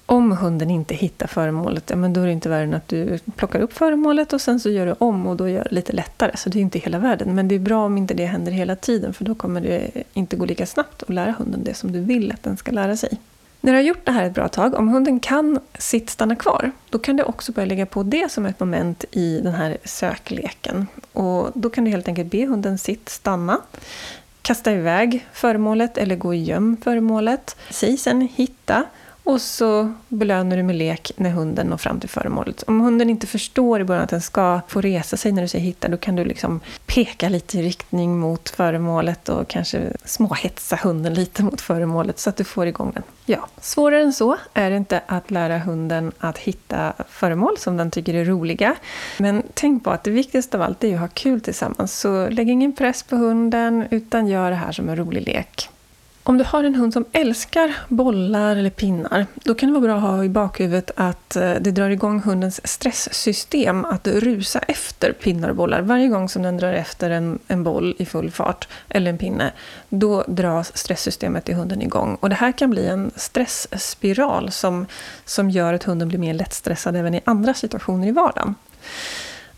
Om 0.05 0.31
hunden 0.31 0.69
inte 0.69 0.95
hittar 0.95 1.27
föremålet, 1.27 1.89
ja, 1.89 1.95
men 1.95 2.13
då 2.13 2.21
är 2.21 2.25
det 2.25 2.31
inte 2.31 2.49
värre 2.49 2.63
än 2.63 2.73
att 2.73 2.87
du 2.87 3.19
plockar 3.35 3.59
upp 3.59 3.73
föremålet 3.73 4.33
och 4.33 4.41
sen 4.41 4.59
så 4.59 4.69
gör 4.69 4.85
du 4.85 4.95
om 4.97 5.27
och 5.27 5.37
då 5.37 5.49
gör 5.49 5.63
det 5.63 5.75
lite 5.75 5.93
lättare. 5.93 6.37
Så 6.37 6.49
det 6.49 6.59
är 6.59 6.61
inte 6.61 6.79
hela 6.79 6.99
världen. 6.99 7.35
Men 7.35 7.47
det 7.47 7.55
är 7.55 7.59
bra 7.59 7.85
om 7.85 7.97
inte 7.97 8.13
det 8.13 8.25
händer 8.25 8.51
hela 8.51 8.75
tiden 8.75 9.13
för 9.13 9.25
då 9.25 9.35
kommer 9.35 9.61
det 9.61 9.91
inte 10.13 10.35
gå 10.35 10.45
lika 10.45 10.65
snabbt 10.65 11.03
att 11.03 11.09
lära 11.09 11.31
hunden 11.31 11.63
det 11.63 11.73
som 11.73 11.91
du 11.91 11.99
vill 11.99 12.31
att 12.31 12.43
den 12.43 12.57
ska 12.57 12.71
lära 12.71 12.97
sig. 12.97 13.19
När 13.61 13.71
du 13.71 13.77
har 13.77 13.83
gjort 13.83 14.05
det 14.05 14.11
här 14.11 14.23
ett 14.23 14.33
bra 14.33 14.47
tag, 14.47 14.75
om 14.75 14.87
hunden 14.87 15.19
kan 15.19 15.59
sitt 15.77 16.09
stanna 16.09 16.35
kvar, 16.35 16.71
då 16.89 16.99
kan 16.99 17.15
du 17.15 17.23
också 17.23 17.51
börja 17.51 17.65
lägga 17.65 17.85
på 17.85 18.03
det 18.03 18.31
som 18.31 18.45
ett 18.45 18.59
moment 18.59 19.05
i 19.11 19.39
den 19.43 19.53
här 19.53 19.77
sökleken. 19.83 20.87
Och 21.13 21.51
då 21.53 21.69
kan 21.69 21.83
du 21.85 21.91
helt 21.91 22.07
enkelt 22.07 22.31
be 22.31 22.45
hunden 22.45 22.77
sitt 22.77 23.09
stanna 23.09 23.61
kasta 24.43 24.71
iväg 24.71 25.27
föremålet 25.33 25.97
eller 25.97 26.15
gå 26.15 26.27
och 26.27 26.35
göm 26.35 26.77
föremålet. 26.83 27.55
Säg 27.69 27.97
sen 27.97 28.21
hitta 28.21 28.83
och 29.23 29.41
så 29.41 29.93
belönar 30.07 30.57
du 30.57 30.63
med 30.63 30.75
lek 30.75 31.11
när 31.17 31.29
hunden 31.29 31.67
når 31.67 31.77
fram 31.77 31.99
till 31.99 32.09
föremålet. 32.09 32.63
Om 32.67 32.81
hunden 32.81 33.09
inte 33.09 33.27
förstår 33.27 33.81
i 33.81 33.83
början 33.83 34.03
att 34.03 34.09
den 34.09 34.21
ska 34.21 34.61
få 34.67 34.81
resa 34.81 35.17
sig 35.17 35.31
när 35.31 35.41
du 35.41 35.47
säger 35.47 35.65
hitta, 35.65 35.87
då 35.87 35.97
kan 35.97 36.15
du 36.15 36.25
liksom 36.25 36.59
peka 36.85 37.29
lite 37.29 37.59
i 37.59 37.63
riktning 37.63 38.19
mot 38.19 38.49
föremålet 38.49 39.29
och 39.29 39.47
kanske 39.47 39.93
småhetsa 40.05 40.79
hunden 40.83 41.13
lite 41.13 41.43
mot 41.43 41.61
föremålet 41.61 42.19
så 42.19 42.29
att 42.29 42.37
du 42.37 42.43
får 42.43 42.67
igång 42.67 42.91
den. 42.93 43.03
Ja, 43.25 43.47
svårare 43.61 44.01
än 44.01 44.13
så 44.13 44.37
är 44.53 44.69
det 44.69 44.77
inte 44.77 45.01
att 45.05 45.31
lära 45.31 45.57
hunden 45.57 46.11
att 46.19 46.37
hitta 46.37 46.93
föremål 47.09 47.57
som 47.57 47.77
den 47.77 47.91
tycker 47.91 48.13
är 48.13 48.25
roliga. 48.25 48.75
Men 49.19 49.43
tänk 49.53 49.83
på 49.83 49.91
att 49.91 50.03
det 50.03 50.11
viktigaste 50.11 50.57
av 50.57 50.63
allt 50.63 50.83
är 50.83 50.93
att 50.93 50.99
ha 50.99 51.07
kul 51.07 51.41
tillsammans. 51.41 51.99
Så 51.99 52.29
lägg 52.29 52.49
ingen 52.49 52.73
press 52.73 53.03
på 53.03 53.15
hunden, 53.15 53.87
utan 53.91 54.27
gör 54.27 54.49
det 54.49 54.55
här 54.55 54.71
som 54.71 54.89
en 54.89 54.95
rolig 54.95 55.27
lek. 55.27 55.69
Om 56.25 56.37
du 56.37 56.43
har 56.43 56.63
en 56.63 56.75
hund 56.75 56.93
som 56.93 57.05
älskar 57.11 57.75
bollar 57.87 58.55
eller 58.55 58.69
pinnar, 58.69 59.25
då 59.33 59.55
kan 59.55 59.69
det 59.69 59.79
vara 59.79 59.81
bra 59.81 59.95
att 59.95 60.01
ha 60.01 60.23
i 60.23 60.29
bakhuvudet 60.29 60.91
att 60.95 61.35
eh, 61.35 61.53
det 61.61 61.71
drar 61.71 61.89
igång 61.89 62.21
hundens 62.21 62.67
stresssystem 62.67 63.85
att 63.85 64.07
rusa 64.07 64.59
efter 64.59 65.11
pinnar 65.11 65.49
och 65.49 65.55
bollar. 65.55 65.81
Varje 65.81 66.07
gång 66.07 66.29
som 66.29 66.41
den 66.41 66.57
drar 66.57 66.73
efter 66.73 67.09
en, 67.09 67.39
en 67.47 67.63
boll 67.63 67.95
i 67.99 68.05
full 68.05 68.31
fart, 68.31 68.67
eller 68.89 69.11
en 69.11 69.17
pinne, 69.17 69.51
då 69.89 70.23
dras 70.27 70.77
stresssystemet 70.77 71.49
i 71.49 71.53
hunden 71.53 71.81
igång. 71.81 72.17
Och 72.19 72.29
det 72.29 72.35
här 72.35 72.51
kan 72.51 72.69
bli 72.69 72.87
en 72.87 73.11
stressspiral 73.15 74.51
som, 74.51 74.85
som 75.25 75.49
gör 75.49 75.73
att 75.73 75.83
hunden 75.83 76.07
blir 76.07 76.19
mer 76.19 76.33
lättstressad 76.33 76.95
även 76.95 77.15
i 77.15 77.21
andra 77.25 77.53
situationer 77.53 78.07
i 78.07 78.11
vardagen. 78.11 78.55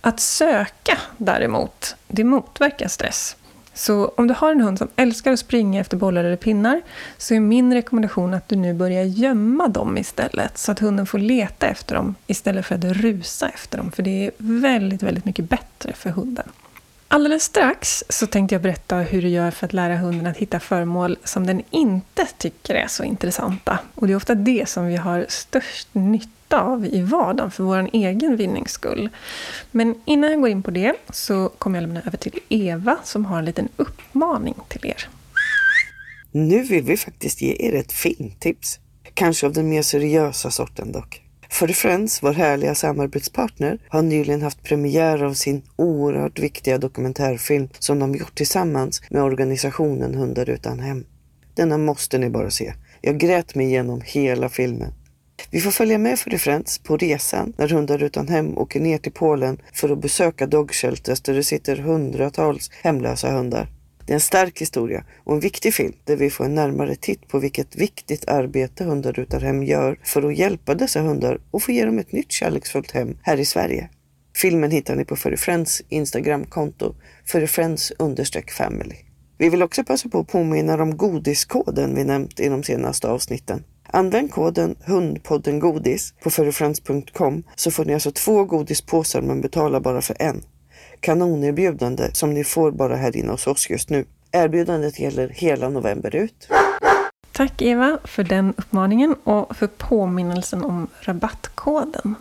Att 0.01 0.19
söka 0.19 0.97
däremot, 1.17 1.95
det 2.07 2.23
motverkar 2.23 2.87
stress. 2.87 3.35
Så 3.75 4.07
om 4.07 4.27
du 4.27 4.33
har 4.33 4.51
en 4.51 4.61
hund 4.61 4.77
som 4.77 4.87
älskar 4.95 5.31
att 5.31 5.39
springa 5.39 5.81
efter 5.81 5.97
bollar 5.97 6.23
eller 6.23 6.35
pinnar 6.35 6.81
så 7.17 7.33
är 7.33 7.39
min 7.39 7.73
rekommendation 7.73 8.33
att 8.33 8.49
du 8.49 8.55
nu 8.55 8.73
börjar 8.73 9.03
gömma 9.03 9.67
dem 9.67 9.97
istället. 9.97 10.57
Så 10.57 10.71
att 10.71 10.79
hunden 10.79 11.05
får 11.05 11.19
leta 11.19 11.67
efter 11.67 11.95
dem 11.95 12.15
istället 12.27 12.65
för 12.65 12.75
att 12.75 12.83
rusa 12.83 13.49
efter 13.49 13.77
dem. 13.77 13.91
För 13.91 14.03
det 14.03 14.25
är 14.25 14.31
väldigt, 14.37 15.03
väldigt 15.03 15.25
mycket 15.25 15.49
bättre 15.49 15.93
för 15.93 16.09
hunden. 16.09 16.49
Alldeles 17.15 17.43
strax 17.43 18.03
så 18.09 18.27
tänkte 18.27 18.55
jag 18.55 18.61
berätta 18.61 18.97
hur 18.97 19.21
du 19.21 19.27
gör 19.27 19.51
för 19.51 19.65
att 19.65 19.73
lära 19.73 19.97
hunden 19.97 20.27
att 20.27 20.37
hitta 20.37 20.59
föremål 20.59 21.17
som 21.23 21.47
den 21.47 21.63
inte 21.69 22.27
tycker 22.37 22.75
är 22.75 22.87
så 22.87 23.03
intressanta. 23.03 23.79
Och 23.95 24.07
det 24.07 24.13
är 24.13 24.17
ofta 24.17 24.35
det 24.35 24.69
som 24.69 24.87
vi 24.87 24.95
har 24.95 25.25
störst 25.29 25.87
nytta 25.91 26.61
av 26.61 26.85
i 26.85 27.01
vardagen 27.01 27.51
för 27.51 27.63
vår 27.63 27.89
egen 27.93 28.37
vinnings 28.37 28.71
skull. 28.71 29.09
Men 29.71 29.95
innan 30.05 30.31
jag 30.31 30.39
går 30.41 30.49
in 30.49 30.63
på 30.63 30.71
det 30.71 30.93
så 31.09 31.49
kommer 31.49 31.77
jag 31.77 31.81
lämna 31.81 32.01
över 32.05 32.17
till 32.17 32.39
Eva 32.49 32.97
som 33.03 33.25
har 33.25 33.39
en 33.39 33.45
liten 33.45 33.69
uppmaning 33.77 34.55
till 34.67 34.85
er. 34.85 35.09
Nu 36.31 36.63
vill 36.63 36.83
vi 36.83 36.97
faktiskt 36.97 37.41
ge 37.41 37.55
er 37.59 37.75
ett 37.75 37.91
filmtips. 37.91 38.79
Kanske 39.13 39.45
av 39.45 39.53
den 39.53 39.69
mer 39.69 39.81
seriösa 39.81 40.51
sorten 40.51 40.91
dock. 40.91 41.24
För 41.49 41.67
Friends, 41.67 42.23
vår 42.23 42.33
härliga 42.33 42.75
samarbetspartner, 42.75 43.79
har 43.89 44.01
nyligen 44.01 44.41
haft 44.41 44.63
premiär 44.63 45.23
av 45.23 45.33
sin 45.33 45.61
oerhört 45.75 46.39
viktiga 46.39 46.77
dokumentärfilm 46.77 47.69
som 47.79 47.99
de 47.99 48.15
gjort 48.15 48.35
tillsammans 48.35 49.01
med 49.09 49.23
organisationen 49.23 50.15
Hundar 50.15 50.49
utan 50.49 50.79
hem. 50.79 51.05
Denna 51.55 51.77
måste 51.77 52.17
ni 52.17 52.29
bara 52.29 52.49
se. 52.49 52.73
Jag 53.01 53.17
grät 53.17 53.55
mig 53.55 53.65
igenom 53.65 54.01
hela 54.05 54.49
filmen. 54.49 54.93
Vi 55.51 55.61
får 55.61 55.71
följa 55.71 55.97
med 55.97 56.19
för 56.19 56.37
Friends 56.37 56.77
på 56.77 56.97
resan 56.97 57.53
när 57.57 57.69
Hundar 57.69 58.03
utan 58.03 58.27
hem 58.27 58.57
åker 58.57 58.79
ner 58.79 58.97
till 58.97 59.11
Polen 59.11 59.61
för 59.73 59.89
att 59.89 60.01
besöka 60.01 60.47
dogshelters 60.47 61.21
där 61.21 61.33
det 61.33 61.43
sitter 61.43 61.75
hundratals 61.75 62.71
hemlösa 62.83 63.31
hundar. 63.31 63.74
Det 64.05 64.11
är 64.11 64.15
en 64.15 64.19
stark 64.19 64.61
historia 64.61 65.03
och 65.23 65.33
en 65.33 65.39
viktig 65.39 65.73
film 65.73 65.93
där 66.03 66.15
vi 66.15 66.29
får 66.29 66.45
en 66.45 66.55
närmare 66.55 66.95
titt 66.95 67.27
på 67.27 67.39
vilket 67.39 67.75
viktigt 67.75 68.27
arbete 68.27 68.83
Hundar 68.83 69.19
utan 69.19 69.41
hem 69.41 69.63
gör 69.63 69.99
för 70.03 70.23
att 70.23 70.37
hjälpa 70.37 70.75
dessa 70.75 71.01
hundar 71.01 71.39
och 71.51 71.63
få 71.63 71.71
ge 71.71 71.85
dem 71.85 71.99
ett 71.99 72.11
nytt 72.11 72.31
kärleksfullt 72.31 72.91
hem 72.91 73.17
här 73.21 73.37
i 73.37 73.45
Sverige. 73.45 73.89
Filmen 74.35 74.71
hittar 74.71 74.95
ni 74.95 75.05
på 75.05 75.15
Furry 75.15 75.65
Instagramkonto 75.89 76.95
furryfriends 77.25 77.93
family. 78.57 78.95
Vi 79.37 79.49
vill 79.49 79.63
också 79.63 79.83
passa 79.83 80.09
på 80.09 80.19
att 80.19 80.27
påminna 80.27 80.83
om 80.83 80.97
godiskoden 80.97 81.95
vi 81.95 82.03
nämnt 82.03 82.39
i 82.39 82.49
de 82.49 82.63
senaste 82.63 83.07
avsnitten. 83.07 83.63
Använd 83.87 84.31
koden 84.31 84.75
hundpoddengodis 84.85 86.13
på 86.23 86.29
furryfriends.com 86.29 87.43
så 87.55 87.71
får 87.71 87.85
ni 87.85 87.93
alltså 87.93 88.11
två 88.11 88.43
godispåsar 88.43 89.21
men 89.21 89.41
betalar 89.41 89.79
bara 89.79 90.01
för 90.01 90.15
en. 90.19 90.41
Kanonerbjudande 91.05 92.09
som 92.13 92.33
ni 92.33 92.43
får 92.43 92.71
bara 92.71 92.95
här 92.95 93.17
inne 93.17 93.31
hos 93.31 93.47
oss 93.47 93.69
just 93.69 93.89
nu. 93.89 94.05
Erbjudandet 94.31 94.99
gäller 94.99 95.29
hela 95.29 95.69
november 95.69 96.15
ut. 96.15 96.47
Tack 97.31 97.61
Eva 97.61 97.97
för 98.03 98.23
den 98.23 98.53
uppmaningen 98.57 99.15
och 99.23 99.55
för 99.57 99.67
påminnelsen 99.67 100.63
om 100.63 100.87
rabattkoden. 100.99 102.15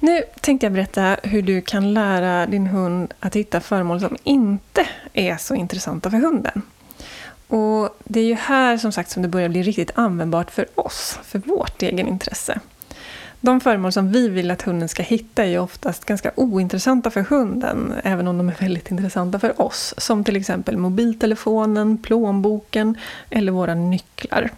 Nu 0.00 0.22
tänkte 0.40 0.66
jag 0.66 0.72
berätta 0.72 1.16
hur 1.22 1.42
du 1.42 1.60
kan 1.60 1.94
lära 1.94 2.46
din 2.46 2.66
hund 2.66 3.14
att 3.20 3.36
hitta 3.36 3.60
föremål 3.60 4.00
som 4.00 4.16
inte 4.22 4.88
är 5.12 5.36
så 5.36 5.54
intressanta 5.54 6.10
för 6.10 6.18
hunden. 6.18 6.62
Och 7.46 7.96
Det 8.04 8.20
är 8.20 8.24
ju 8.24 8.34
här 8.34 8.78
som 8.78 8.92
sagt 8.92 9.10
som 9.10 9.22
det 9.22 9.28
börjar 9.28 9.48
bli 9.48 9.62
riktigt 9.62 9.90
användbart 9.94 10.50
för 10.50 10.66
oss, 10.74 11.18
för 11.22 11.38
vårt 11.38 11.82
egen 11.82 12.08
intresse. 12.08 12.60
De 13.40 13.60
föremål 13.60 13.92
som 13.92 14.12
vi 14.12 14.28
vill 14.28 14.50
att 14.50 14.62
hunden 14.62 14.88
ska 14.88 15.02
hitta 15.02 15.44
är 15.44 15.48
ju 15.48 15.58
oftast 15.58 16.04
ganska 16.04 16.30
ointressanta 16.34 17.10
för 17.10 17.20
hunden, 17.20 17.94
även 18.04 18.28
om 18.28 18.38
de 18.38 18.48
är 18.48 18.56
väldigt 18.60 18.90
intressanta 18.90 19.38
för 19.38 19.62
oss. 19.62 19.94
Som 19.98 20.24
till 20.24 20.36
exempel 20.36 20.76
mobiltelefonen, 20.76 21.98
plånboken 21.98 22.96
eller 23.30 23.52
våra 23.52 23.74
nycklar. 23.74 24.50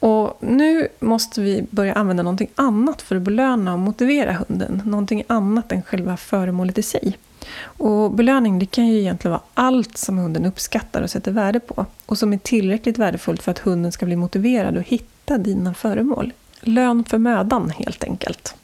Och 0.00 0.38
nu 0.40 0.88
måste 1.00 1.40
vi 1.40 1.66
börja 1.70 1.94
använda 1.94 2.22
någonting 2.22 2.50
annat 2.54 3.02
för 3.02 3.16
att 3.16 3.22
belöna 3.22 3.72
och 3.72 3.78
motivera 3.78 4.32
hunden. 4.32 4.82
Någonting 4.84 5.24
annat 5.26 5.72
än 5.72 5.82
själva 5.82 6.16
föremålet 6.16 6.78
i 6.78 6.82
sig. 6.82 7.18
Och 7.62 8.10
belöning 8.10 8.58
det 8.58 8.66
kan 8.66 8.86
ju 8.86 9.00
egentligen 9.00 9.32
vara 9.32 9.42
allt 9.54 9.98
som 9.98 10.18
hunden 10.18 10.46
uppskattar 10.46 11.02
och 11.02 11.10
sätter 11.10 11.32
värde 11.32 11.60
på. 11.60 11.86
Och 12.06 12.18
som 12.18 12.32
är 12.32 12.38
tillräckligt 12.38 12.98
värdefullt 12.98 13.42
för 13.42 13.50
att 13.50 13.58
hunden 13.58 13.92
ska 13.92 14.06
bli 14.06 14.16
motiverad 14.16 14.78
att 14.78 14.86
hitta 14.86 15.38
dina 15.38 15.74
föremål. 15.74 16.32
Lön 16.62 17.04
för 17.04 17.18
mödan 17.18 17.70
helt 17.70 18.04
enkelt. 18.04 18.54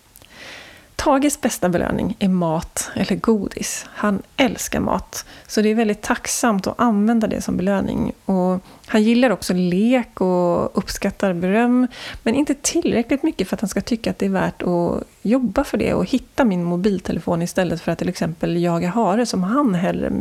Tages 0.97 1.41
bästa 1.41 1.69
belöning 1.69 2.17
är 2.19 2.29
mat 2.29 2.91
eller 2.95 3.17
godis. 3.17 3.87
Han 3.89 4.23
älskar 4.37 4.81
mat, 4.81 5.25
så 5.47 5.61
det 5.61 5.69
är 5.69 5.75
väldigt 5.75 6.03
tacksamt 6.03 6.67
att 6.67 6.81
använda 6.81 7.27
det 7.27 7.41
som 7.41 7.57
belöning. 7.57 8.13
Och 8.25 8.61
han 8.87 9.03
gillar 9.03 9.31
också 9.31 9.53
lek 9.55 10.21
och 10.21 10.79
uppskattar 10.79 11.33
beröm, 11.33 11.87
men 12.23 12.35
inte 12.35 12.55
tillräckligt 12.55 13.23
mycket 13.23 13.49
för 13.49 13.57
att 13.57 13.61
han 13.61 13.69
ska 13.69 13.81
tycka 13.81 14.11
att 14.11 14.19
det 14.19 14.27
är 14.27 14.31
värt 14.31 14.63
att 14.63 15.03
jobba 15.23 15.65
för 15.65 15.79
det 15.79 15.95
och 15.95 16.07
hitta 16.07 16.45
min 16.45 16.65
mobiltelefon 16.65 17.43
istället 17.43 17.81
för 17.81 17.93
att 17.93 17.99
till 17.99 18.09
exempel 18.09 18.63
jaga 18.63 18.89
hare 18.89 19.27
som 19.27 19.43
han 19.43 19.75
hellre 19.75 20.13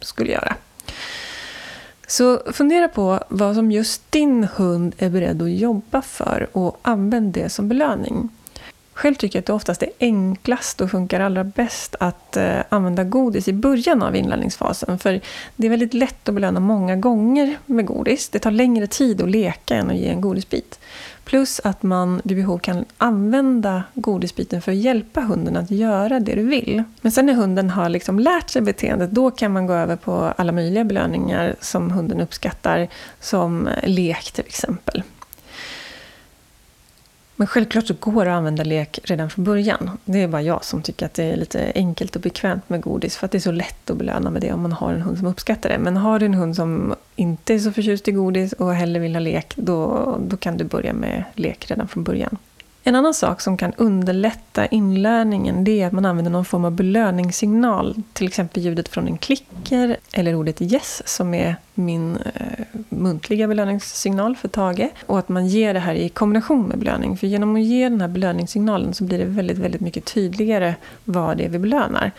skulle 0.00 0.32
göra. 0.32 0.54
Så 2.06 2.42
fundera 2.52 2.88
på 2.88 3.20
vad 3.28 3.54
som 3.54 3.72
just 3.72 4.12
din 4.12 4.44
hund 4.44 4.94
är 4.98 5.10
beredd 5.10 5.42
att 5.42 5.50
jobba 5.50 6.02
för 6.02 6.46
och 6.52 6.78
använd 6.82 7.32
det 7.32 7.48
som 7.48 7.68
belöning. 7.68 8.28
Själv 8.96 9.14
tycker 9.14 9.36
jag 9.36 9.40
att 9.42 9.46
det 9.46 9.52
oftast 9.52 9.82
är 9.82 9.90
enklast 10.00 10.80
och 10.80 10.90
funkar 10.90 11.20
allra 11.20 11.44
bäst 11.44 11.94
att 12.00 12.36
eh, 12.36 12.58
använda 12.68 13.04
godis 13.04 13.48
i 13.48 13.52
början 13.52 14.02
av 14.02 14.16
inlärningsfasen. 14.16 14.98
För 14.98 15.20
det 15.56 15.66
är 15.66 15.70
väldigt 15.70 15.94
lätt 15.94 16.28
att 16.28 16.34
belöna 16.34 16.60
många 16.60 16.96
gånger 16.96 17.58
med 17.66 17.86
godis. 17.86 18.28
Det 18.28 18.38
tar 18.38 18.50
längre 18.50 18.86
tid 18.86 19.22
att 19.22 19.30
leka 19.30 19.74
än 19.74 19.90
att 19.90 19.96
ge 19.96 20.08
en 20.08 20.20
godisbit. 20.20 20.78
Plus 21.26 21.60
att 21.64 21.82
man 21.82 22.20
vid 22.24 22.36
behov 22.36 22.58
kan 22.58 22.84
använda 22.98 23.84
godisbiten 23.94 24.62
för 24.62 24.72
att 24.72 24.78
hjälpa 24.78 25.20
hunden 25.20 25.56
att 25.56 25.70
göra 25.70 26.20
det 26.20 26.34
du 26.34 26.42
vill. 26.42 26.82
Men 27.00 27.12
sen 27.12 27.26
när 27.26 27.34
hunden 27.34 27.70
har 27.70 27.88
liksom 27.88 28.18
lärt 28.18 28.50
sig 28.50 28.62
beteendet, 28.62 29.10
då 29.10 29.30
kan 29.30 29.52
man 29.52 29.66
gå 29.66 29.72
över 29.72 29.96
på 29.96 30.32
alla 30.36 30.52
möjliga 30.52 30.84
belöningar 30.84 31.56
som 31.60 31.90
hunden 31.90 32.20
uppskattar, 32.20 32.88
som 33.20 33.68
lek 33.82 34.32
till 34.32 34.44
exempel. 34.46 35.02
Men 37.36 37.46
självklart 37.46 37.86
så 37.86 37.94
går 38.00 38.24
det 38.24 38.32
att 38.32 38.38
använda 38.38 38.64
lek 38.64 38.98
redan 39.04 39.30
från 39.30 39.44
början. 39.44 39.90
Det 40.04 40.22
är 40.22 40.28
bara 40.28 40.42
jag 40.42 40.64
som 40.64 40.82
tycker 40.82 41.06
att 41.06 41.14
det 41.14 41.24
är 41.24 41.36
lite 41.36 41.72
enkelt 41.74 42.16
och 42.16 42.22
bekvämt 42.22 42.68
med 42.68 42.80
godis. 42.80 43.16
För 43.16 43.26
att 43.26 43.32
det 43.32 43.38
är 43.38 43.40
så 43.40 43.52
lätt 43.52 43.90
att 43.90 43.96
belöna 43.96 44.30
med 44.30 44.42
det 44.42 44.52
om 44.52 44.62
man 44.62 44.72
har 44.72 44.92
en 44.92 45.02
hund 45.02 45.18
som 45.18 45.26
uppskattar 45.26 45.70
det. 45.70 45.78
Men 45.78 45.96
har 45.96 46.18
du 46.18 46.26
en 46.26 46.34
hund 46.34 46.56
som 46.56 46.94
inte 47.16 47.54
är 47.54 47.58
så 47.58 47.72
förtjust 47.72 48.08
i 48.08 48.12
godis 48.12 48.52
och 48.52 48.74
hellre 48.74 49.00
vill 49.00 49.14
ha 49.14 49.20
lek, 49.20 49.52
då, 49.56 50.18
då 50.20 50.36
kan 50.36 50.56
du 50.56 50.64
börja 50.64 50.92
med 50.92 51.24
lek 51.34 51.70
redan 51.70 51.88
från 51.88 52.04
början. 52.04 52.36
En 52.88 52.94
annan 52.94 53.14
sak 53.14 53.40
som 53.40 53.56
kan 53.56 53.72
underlätta 53.76 54.66
inlärningen 54.66 55.64
det 55.64 55.82
är 55.82 55.86
att 55.86 55.92
man 55.92 56.04
använder 56.04 56.32
någon 56.32 56.44
form 56.44 56.64
av 56.64 56.72
belöningssignal. 56.72 58.02
Till 58.12 58.26
exempel 58.26 58.62
ljudet 58.62 58.88
från 58.88 59.06
en 59.06 59.18
klicker 59.18 59.96
eller 60.12 60.34
ordet 60.34 60.62
yes 60.62 61.02
som 61.04 61.34
är 61.34 61.56
min 61.74 62.16
eh, 62.16 62.64
muntliga 62.88 63.48
belöningssignal 63.48 64.36
för 64.36 64.48
Tage. 64.48 64.88
Och 65.06 65.18
att 65.18 65.28
man 65.28 65.46
ger 65.46 65.74
det 65.74 65.80
här 65.80 65.94
i 65.94 66.08
kombination 66.08 66.66
med 66.66 66.78
belöning. 66.78 67.16
För 67.16 67.26
genom 67.26 67.56
att 67.56 67.62
ge 67.62 67.88
den 67.88 68.00
här 68.00 68.08
belöningssignalen 68.08 68.94
så 68.94 69.04
blir 69.04 69.18
det 69.18 69.24
väldigt, 69.24 69.58
väldigt 69.58 69.80
mycket 69.80 70.04
tydligare 70.04 70.74
vad 71.04 71.36
det 71.36 71.44
är 71.44 71.48
vi 71.48 71.58
belönar. 71.58 72.12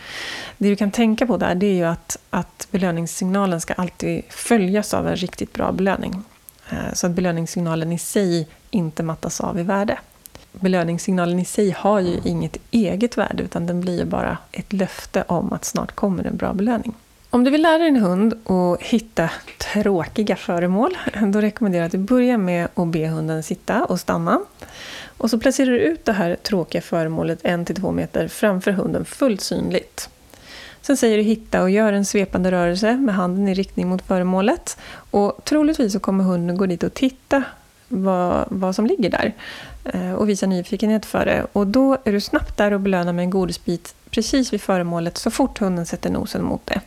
Det 0.58 0.68
du 0.68 0.76
kan 0.76 0.90
tänka 0.90 1.26
på 1.26 1.36
där 1.36 1.54
det 1.54 1.66
är 1.66 1.74
ju 1.74 1.84
att, 1.84 2.18
att 2.30 2.68
belöningssignalen 2.70 3.60
ska 3.60 3.74
alltid 3.74 4.22
följas 4.28 4.94
av 4.94 5.08
en 5.08 5.16
riktigt 5.16 5.52
bra 5.52 5.72
belöning. 5.72 6.22
Eh, 6.70 6.92
så 6.92 7.06
att 7.06 7.12
belöningssignalen 7.12 7.92
i 7.92 7.98
sig 7.98 8.48
inte 8.70 9.02
mattas 9.02 9.40
av 9.40 9.58
i 9.58 9.62
värde 9.62 9.98
belöningssignalen 10.52 11.38
i 11.38 11.44
sig 11.44 11.70
har 11.70 12.00
ju 12.00 12.20
inget 12.24 12.56
eget 12.70 13.18
värde 13.18 13.42
utan 13.42 13.66
den 13.66 13.80
blir 13.80 13.98
ju 13.98 14.04
bara 14.04 14.38
ett 14.52 14.72
löfte 14.72 15.24
om 15.26 15.52
att 15.52 15.64
snart 15.64 15.94
kommer 15.94 16.24
en 16.24 16.36
bra 16.36 16.52
belöning. 16.52 16.94
Om 17.30 17.44
du 17.44 17.50
vill 17.50 17.62
lära 17.62 17.78
din 17.78 17.96
hund 17.96 18.34
att 18.50 18.82
hitta 18.82 19.30
tråkiga 19.72 20.36
föremål, 20.36 20.98
då 21.32 21.40
rekommenderar 21.40 21.82
jag 21.82 21.86
att 21.86 21.92
du 21.92 21.98
börjar 21.98 22.38
med 22.38 22.68
att 22.74 22.88
be 22.88 23.08
hunden 23.08 23.42
sitta 23.42 23.84
och 23.84 24.00
stanna. 24.00 24.40
Och 25.18 25.30
så 25.30 25.38
placerar 25.38 25.70
du 25.70 25.78
ut 25.78 26.04
det 26.04 26.12
här 26.12 26.36
tråkiga 26.42 26.82
föremålet 26.82 27.38
en 27.42 27.64
till 27.64 27.76
två 27.76 27.92
meter 27.92 28.28
framför 28.28 28.70
hunden 28.70 29.04
fullt 29.04 29.40
synligt. 29.40 30.08
Sen 30.80 30.96
säger 30.96 31.16
du 31.16 31.22
hitta 31.22 31.62
och 31.62 31.70
gör 31.70 31.92
en 31.92 32.04
svepande 32.04 32.50
rörelse 32.50 32.96
med 32.96 33.14
handen 33.14 33.48
i 33.48 33.54
riktning 33.54 33.88
mot 33.88 34.02
föremålet. 34.02 34.76
Och 35.10 35.40
troligtvis 35.44 35.92
så 35.92 36.00
kommer 36.00 36.24
hunden 36.24 36.56
gå 36.56 36.66
dit 36.66 36.82
och 36.82 36.94
titta 36.94 37.42
vad, 37.88 38.44
vad 38.50 38.74
som 38.74 38.86
ligger 38.86 39.10
där. 39.10 39.34
Eh, 39.94 40.12
och 40.12 40.28
visa 40.28 40.46
nyfikenhet 40.46 41.06
för 41.06 41.24
det. 41.24 41.46
Och 41.52 41.66
då 41.66 41.98
är 42.04 42.12
du 42.12 42.20
snabbt 42.20 42.56
där 42.56 42.72
och 42.72 42.80
belönar 42.80 43.12
med 43.12 43.22
en 43.22 43.30
godisbit 43.30 43.94
precis 44.10 44.52
vid 44.52 44.60
föremålet 44.60 45.18
så 45.18 45.30
fort 45.30 45.58
hunden 45.58 45.86
sätter 45.86 46.10
nosen 46.10 46.44
mot 46.44 46.66
det. 46.66 46.80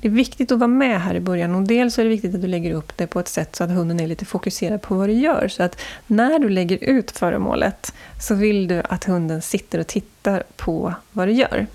Det 0.00 0.08
är 0.08 0.12
viktigt 0.12 0.52
att 0.52 0.58
vara 0.58 0.68
med 0.68 1.00
här 1.00 1.14
i 1.14 1.20
början 1.20 1.54
och 1.54 1.62
dels 1.62 1.98
är 1.98 2.02
det 2.02 2.10
viktigt 2.10 2.34
att 2.34 2.42
du 2.42 2.46
lägger 2.46 2.72
upp 2.72 2.96
det 2.96 3.06
på 3.06 3.20
ett 3.20 3.28
sätt 3.28 3.56
så 3.56 3.64
att 3.64 3.70
hunden 3.70 4.00
är 4.00 4.06
lite 4.06 4.24
fokuserad 4.24 4.82
på 4.82 4.94
vad 4.94 5.08
du 5.08 5.12
gör. 5.12 5.48
Så 5.48 5.62
att 5.62 5.80
när 6.06 6.38
du 6.38 6.48
lägger 6.48 6.84
ut 6.84 7.10
föremålet 7.10 7.94
så 8.20 8.34
vill 8.34 8.68
du 8.68 8.82
att 8.88 9.04
hunden 9.04 9.42
sitter 9.42 9.78
och 9.78 9.86
tittar 9.86 10.42
på 10.56 10.94
vad 11.12 11.28
du 11.28 11.32
gör. 11.32 11.66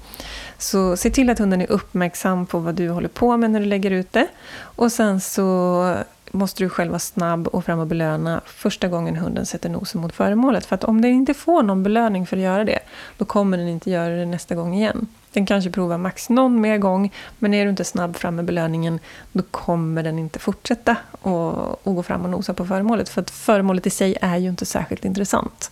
Så 0.57 0.97
se 0.97 1.09
till 1.09 1.29
att 1.29 1.39
hunden 1.39 1.61
är 1.61 1.71
uppmärksam 1.71 2.45
på 2.45 2.59
vad 2.59 2.75
du 2.75 2.89
håller 2.89 3.09
på 3.09 3.37
med 3.37 3.51
när 3.51 3.59
du 3.59 3.65
lägger 3.65 3.91
ut 3.91 4.13
det. 4.13 4.27
Och 4.59 4.91
sen 4.91 5.21
så 5.21 5.95
måste 6.31 6.63
du 6.63 6.69
själv 6.69 6.91
vara 6.91 6.99
snabb 6.99 7.47
och 7.47 7.65
fram 7.65 7.79
och 7.79 7.87
belöna 7.87 8.41
första 8.45 8.87
gången 8.87 9.15
hunden 9.15 9.45
sätter 9.45 9.69
nosen 9.69 10.01
mot 10.01 10.15
föremålet. 10.15 10.65
För 10.65 10.75
att 10.75 10.83
om 10.83 11.01
den 11.01 11.11
inte 11.11 11.33
får 11.33 11.63
någon 11.63 11.83
belöning 11.83 12.27
för 12.27 12.37
att 12.37 12.43
göra 12.43 12.63
det, 12.63 12.79
då 13.17 13.25
kommer 13.25 13.57
den 13.57 13.67
inte 13.67 13.91
göra 13.91 14.15
det 14.15 14.25
nästa 14.25 14.55
gång 14.55 14.75
igen. 14.75 15.07
Den 15.33 15.45
kanske 15.45 15.71
provar 15.71 15.97
max 15.97 16.29
någon 16.29 16.61
mer 16.61 16.77
gång, 16.77 17.13
men 17.39 17.53
är 17.53 17.63
du 17.63 17.69
inte 17.69 17.83
snabb 17.83 18.15
fram 18.15 18.35
med 18.35 18.45
belöningen, 18.45 18.99
då 19.31 19.43
kommer 19.51 20.03
den 20.03 20.19
inte 20.19 20.39
fortsätta 20.39 20.95
och, 21.21 21.87
och 21.87 21.95
gå 21.95 22.03
fram 22.03 22.23
och 22.23 22.29
nosa 22.29 22.53
på 22.53 22.65
föremålet. 22.65 23.09
För 23.09 23.21
att 23.21 23.31
föremålet 23.31 23.87
i 23.87 23.89
sig 23.89 24.17
är 24.21 24.37
ju 24.37 24.49
inte 24.49 24.65
särskilt 24.65 25.05
intressant. 25.05 25.71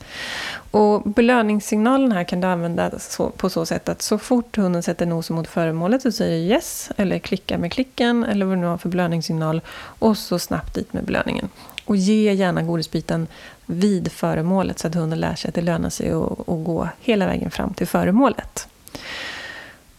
Och 0.71 1.01
belöningssignalen 1.01 2.11
här 2.11 2.23
kan 2.23 2.41
du 2.41 2.47
använda 2.47 2.99
så, 2.99 3.29
på 3.29 3.49
så 3.49 3.65
sätt 3.65 3.89
att 3.89 4.01
så 4.01 4.17
fort 4.17 4.57
hunden 4.57 4.83
sätter 4.83 5.05
nosen 5.05 5.35
mot 5.35 5.47
föremålet 5.47 6.01
så 6.01 6.11
säger 6.11 6.37
du 6.37 6.53
yes, 6.53 6.91
eller 6.97 7.19
klickar 7.19 7.57
med 7.57 7.71
klicken, 7.71 8.23
eller 8.23 8.45
vad 8.45 8.57
du 8.57 8.61
nu 8.61 8.67
har 8.67 8.77
för 8.77 8.89
belöningssignal, 8.89 9.61
och 9.77 10.17
så 10.17 10.39
snabbt 10.39 10.73
dit 10.73 10.93
med 10.93 11.03
belöningen. 11.03 11.49
Och 11.85 11.95
ge 11.95 12.33
gärna 12.33 12.61
godisbiten 12.61 13.27
vid 13.65 14.11
föremålet 14.11 14.79
så 14.79 14.87
att 14.87 14.95
hunden 14.95 15.19
lär 15.19 15.35
sig 15.35 15.49
att 15.49 15.55
det 15.55 15.61
lönar 15.61 15.89
sig 15.89 16.11
att, 16.11 16.39
att 16.39 16.65
gå 16.65 16.89
hela 16.99 17.25
vägen 17.25 17.51
fram 17.51 17.73
till 17.73 17.87
föremålet. 17.87 18.67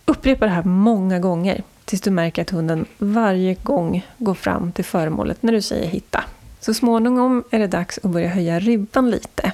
Upprepa 0.08 0.44
det 0.44 0.52
här 0.52 0.62
många 0.62 1.18
gånger 1.18 1.62
tills 1.84 2.00
du 2.00 2.10
märker 2.10 2.42
att 2.42 2.50
hunden 2.50 2.86
varje 2.98 3.54
gång 3.54 4.06
går 4.18 4.34
fram 4.34 4.72
till 4.72 4.84
föremålet 4.84 5.42
när 5.42 5.52
du 5.52 5.62
säger 5.62 5.86
hitta. 5.88 6.24
Så 6.60 6.74
småningom 6.74 7.44
är 7.50 7.58
det 7.58 7.66
dags 7.66 7.98
att 8.02 8.10
börja 8.10 8.28
höja 8.28 8.58
ribban 8.58 9.10
lite. 9.10 9.52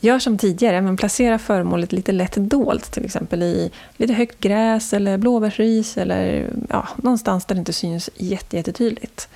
Gör 0.00 0.18
som 0.18 0.38
tidigare, 0.38 0.80
men 0.80 0.96
placera 0.96 1.38
föremålet 1.38 1.92
lite 1.92 2.12
lätt 2.12 2.34
dolt, 2.36 2.92
till 2.92 3.04
exempel 3.04 3.42
i 3.42 3.70
lite 3.96 4.12
högt 4.12 4.40
gräs 4.40 4.92
eller 4.92 5.18
blåbärsris 5.18 5.96
eller 5.96 6.50
ja, 6.68 6.88
någonstans 6.96 7.44
där 7.44 7.54
det 7.54 7.58
inte 7.58 7.72
syns 7.72 8.10
jättetydligt. 8.16 9.28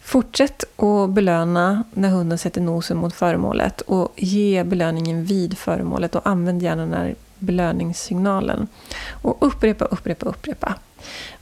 Fortsätt 0.00 0.64
att 0.82 1.10
belöna 1.10 1.84
när 1.92 2.08
hunden 2.08 2.38
sätter 2.38 2.60
nosen 2.60 2.96
mot 2.96 3.14
föremålet 3.14 3.80
och 3.80 4.12
ge 4.16 4.64
belöningen 4.64 5.24
vid 5.24 5.58
föremålet 5.58 6.14
och 6.14 6.26
använd 6.26 6.62
gärna 6.62 6.86
när 6.86 7.14
belöningssignalen. 7.46 8.68
Och 9.22 9.36
upprepa, 9.40 9.84
upprepa, 9.84 10.26
upprepa. 10.26 10.74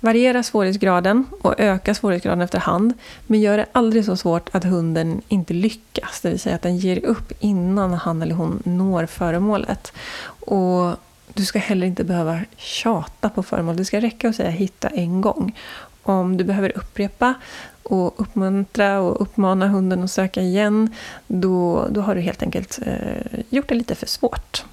Variera 0.00 0.42
svårighetsgraden 0.42 1.26
och 1.40 1.60
öka 1.60 1.94
svårighetsgraden 1.94 2.40
efterhand, 2.40 2.92
men 3.26 3.40
gör 3.40 3.56
det 3.56 3.66
aldrig 3.72 4.04
så 4.04 4.16
svårt 4.16 4.50
att 4.52 4.64
hunden 4.64 5.22
inte 5.28 5.54
lyckas, 5.54 6.20
det 6.20 6.30
vill 6.30 6.40
säga 6.40 6.56
att 6.56 6.62
den 6.62 6.76
ger 6.76 7.04
upp 7.04 7.32
innan 7.40 7.94
han 7.94 8.22
eller 8.22 8.34
hon 8.34 8.62
når 8.64 9.06
föremålet. 9.06 9.92
Och 10.26 10.96
du 11.34 11.44
ska 11.44 11.58
heller 11.58 11.86
inte 11.86 12.04
behöva 12.04 12.40
tjata 12.56 13.28
på 13.28 13.42
föremål. 13.42 13.76
Det 13.76 13.84
ska 13.84 14.00
räcka 14.00 14.28
att 14.28 14.36
säga 14.36 14.50
hitta 14.50 14.88
en 14.88 15.20
gång. 15.20 15.58
Om 16.02 16.36
du 16.36 16.44
behöver 16.44 16.78
upprepa 16.78 17.34
och 17.82 18.20
uppmuntra 18.20 19.00
och 19.00 19.22
uppmana 19.22 19.68
hunden 19.68 20.04
att 20.04 20.10
söka 20.10 20.40
igen, 20.40 20.94
då, 21.26 21.86
då 21.90 22.00
har 22.00 22.14
du 22.14 22.20
helt 22.20 22.42
enkelt 22.42 22.78
eh, 22.86 23.40
gjort 23.50 23.68
det 23.68 23.74
lite 23.74 23.94
för 23.94 24.06
svårt. 24.06 24.64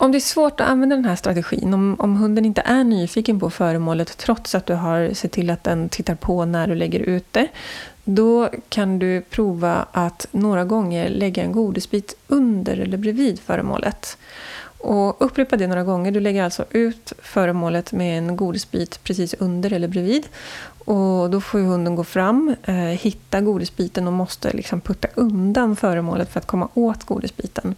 Om 0.00 0.12
det 0.12 0.18
är 0.18 0.20
svårt 0.20 0.60
att 0.60 0.68
använda 0.68 0.96
den 0.96 1.04
här 1.04 1.16
strategin, 1.16 1.74
om, 1.74 1.96
om 1.98 2.16
hunden 2.16 2.44
inte 2.44 2.60
är 2.60 2.84
nyfiken 2.84 3.40
på 3.40 3.50
föremålet 3.50 4.16
trots 4.16 4.54
att 4.54 4.66
du 4.66 4.74
har 4.74 5.14
sett 5.14 5.32
till 5.32 5.50
att 5.50 5.64
den 5.64 5.88
tittar 5.88 6.14
på 6.14 6.44
när 6.44 6.66
du 6.66 6.74
lägger 6.74 7.00
ut 7.00 7.32
det, 7.32 7.48
då 8.04 8.48
kan 8.68 8.98
du 8.98 9.20
prova 9.20 9.86
att 9.92 10.26
några 10.30 10.64
gånger 10.64 11.08
lägga 11.08 11.42
en 11.42 11.52
godisbit 11.52 12.14
under 12.26 12.76
eller 12.76 12.96
bredvid 12.96 13.40
föremålet. 13.40 14.18
Och 14.78 15.16
upprepa 15.26 15.56
det 15.56 15.66
några 15.66 15.84
gånger. 15.84 16.12
Du 16.12 16.20
lägger 16.20 16.44
alltså 16.44 16.64
ut 16.70 17.12
föremålet 17.22 17.92
med 17.92 18.18
en 18.18 18.36
godisbit 18.36 19.04
precis 19.04 19.34
under 19.34 19.72
eller 19.72 19.88
bredvid. 19.88 20.26
Och 20.84 21.30
då 21.30 21.40
får 21.40 21.58
hunden 21.58 21.96
gå 21.96 22.04
fram, 22.04 22.54
eh, 22.62 22.74
hitta 22.74 23.40
godisbiten 23.40 24.06
och 24.06 24.12
måste 24.12 24.52
liksom 24.52 24.80
putta 24.80 25.08
undan 25.14 25.76
föremålet 25.76 26.32
för 26.32 26.40
att 26.40 26.46
komma 26.46 26.68
åt 26.74 27.04
godisbiten. 27.04 27.74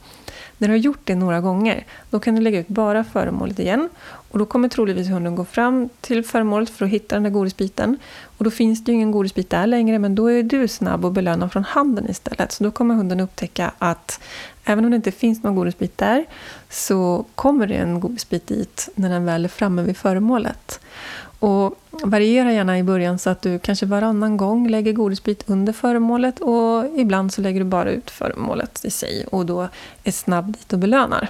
När 0.63 0.69
du 0.69 0.73
har 0.75 0.79
gjort 0.79 1.01
det 1.05 1.15
några 1.15 1.41
gånger, 1.41 1.87
då 2.11 2.21
kan 2.21 2.35
du 2.35 2.41
lägga 2.41 2.61
ut 2.61 2.69
bara 2.69 3.05
föremålet 3.05 3.59
igen. 3.59 3.89
Och 4.31 4.39
då 4.39 4.47
kommer 4.47 4.69
troligtvis 4.69 5.09
hunden 5.09 5.35
gå 5.35 5.45
fram 5.45 5.89
till 6.01 6.25
föremålet 6.25 6.71
för 6.71 6.85
att 6.85 6.91
hitta 6.91 7.17
den 7.17 7.23
där 7.23 7.31
godisbiten. 7.31 7.99
Och 8.39 8.45
då 8.45 8.51
finns 8.51 8.85
det 8.85 8.93
ju 8.93 8.97
ingen 8.97 9.11
godisbit 9.11 9.51
där 9.51 9.67
längre, 9.67 9.99
men 9.99 10.15
då 10.15 10.27
är 10.27 10.43
du 10.43 10.69
snabb 10.69 11.05
och 11.05 11.13
belönar 11.13 11.49
från 11.49 11.65
handen 11.65 12.11
istället. 12.11 12.53
Så 12.53 12.65
då 12.65 12.71
kommer 12.71 12.95
hunden 12.95 13.21
upptäcka 13.21 13.73
att 13.79 14.21
även 14.65 14.85
om 14.85 14.91
det 14.91 14.97
inte 14.97 15.13
finns 15.13 15.43
någon 15.43 15.57
godisbit 15.57 15.99
där, 15.99 16.25
så 16.71 17.25
kommer 17.35 17.67
det 17.67 17.75
en 17.75 18.01
godisbit 18.01 18.47
dit 18.47 18.89
när 18.95 19.09
den 19.09 19.25
väl 19.25 19.45
är 19.45 19.49
framme 19.49 19.83
vid 19.83 19.97
föremålet. 19.97 20.81
Och 21.43 21.79
variera 21.91 22.53
gärna 22.53 22.79
i 22.79 22.83
början 22.83 23.19
så 23.19 23.31
att 23.31 23.43
du 23.43 23.59
kanske 23.59 23.87
varannan 23.87 24.37
gång 24.37 24.69
lägger 24.69 24.93
godisbit 24.93 25.45
under 25.47 25.73
föremålet 25.73 26.41
och 26.41 26.85
ibland 26.97 27.33
så 27.33 27.41
lägger 27.41 27.61
du 27.61 27.65
bara 27.65 27.91
ut 27.91 28.11
föremålet 28.11 28.85
i 28.85 28.91
sig 28.91 29.27
och 29.31 29.47
då 29.47 29.69
är 30.05 30.13
snabb 30.13 30.53
dit 30.53 30.73
och 30.73 30.79
belönar. 30.79 31.29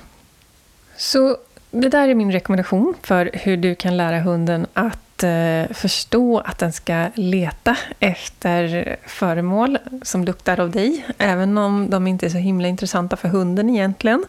Så 0.97 1.37
det 1.71 1.89
där 1.89 2.09
är 2.09 2.15
min 2.15 2.33
rekommendation 2.33 2.95
för 3.03 3.31
hur 3.33 3.57
du 3.57 3.75
kan 3.75 3.97
lära 3.97 4.21
hunden 4.21 4.67
att 4.73 5.23
eh, 5.23 5.75
förstå 5.75 6.39
att 6.39 6.59
den 6.59 6.73
ska 6.73 7.07
leta 7.15 7.77
efter 7.99 8.97
föremål 9.07 9.79
som 10.03 10.25
luktar 10.25 10.61
av 10.61 10.71
dig, 10.71 11.07
även 11.19 11.59
om 11.59 11.91
de 11.91 12.07
inte 12.07 12.27
är 12.27 12.31
så 12.31 12.39
himla 12.39 12.69
intressanta 12.69 13.17
för 13.17 13.29
hunden 13.29 13.71
egentligen. 13.71 14.25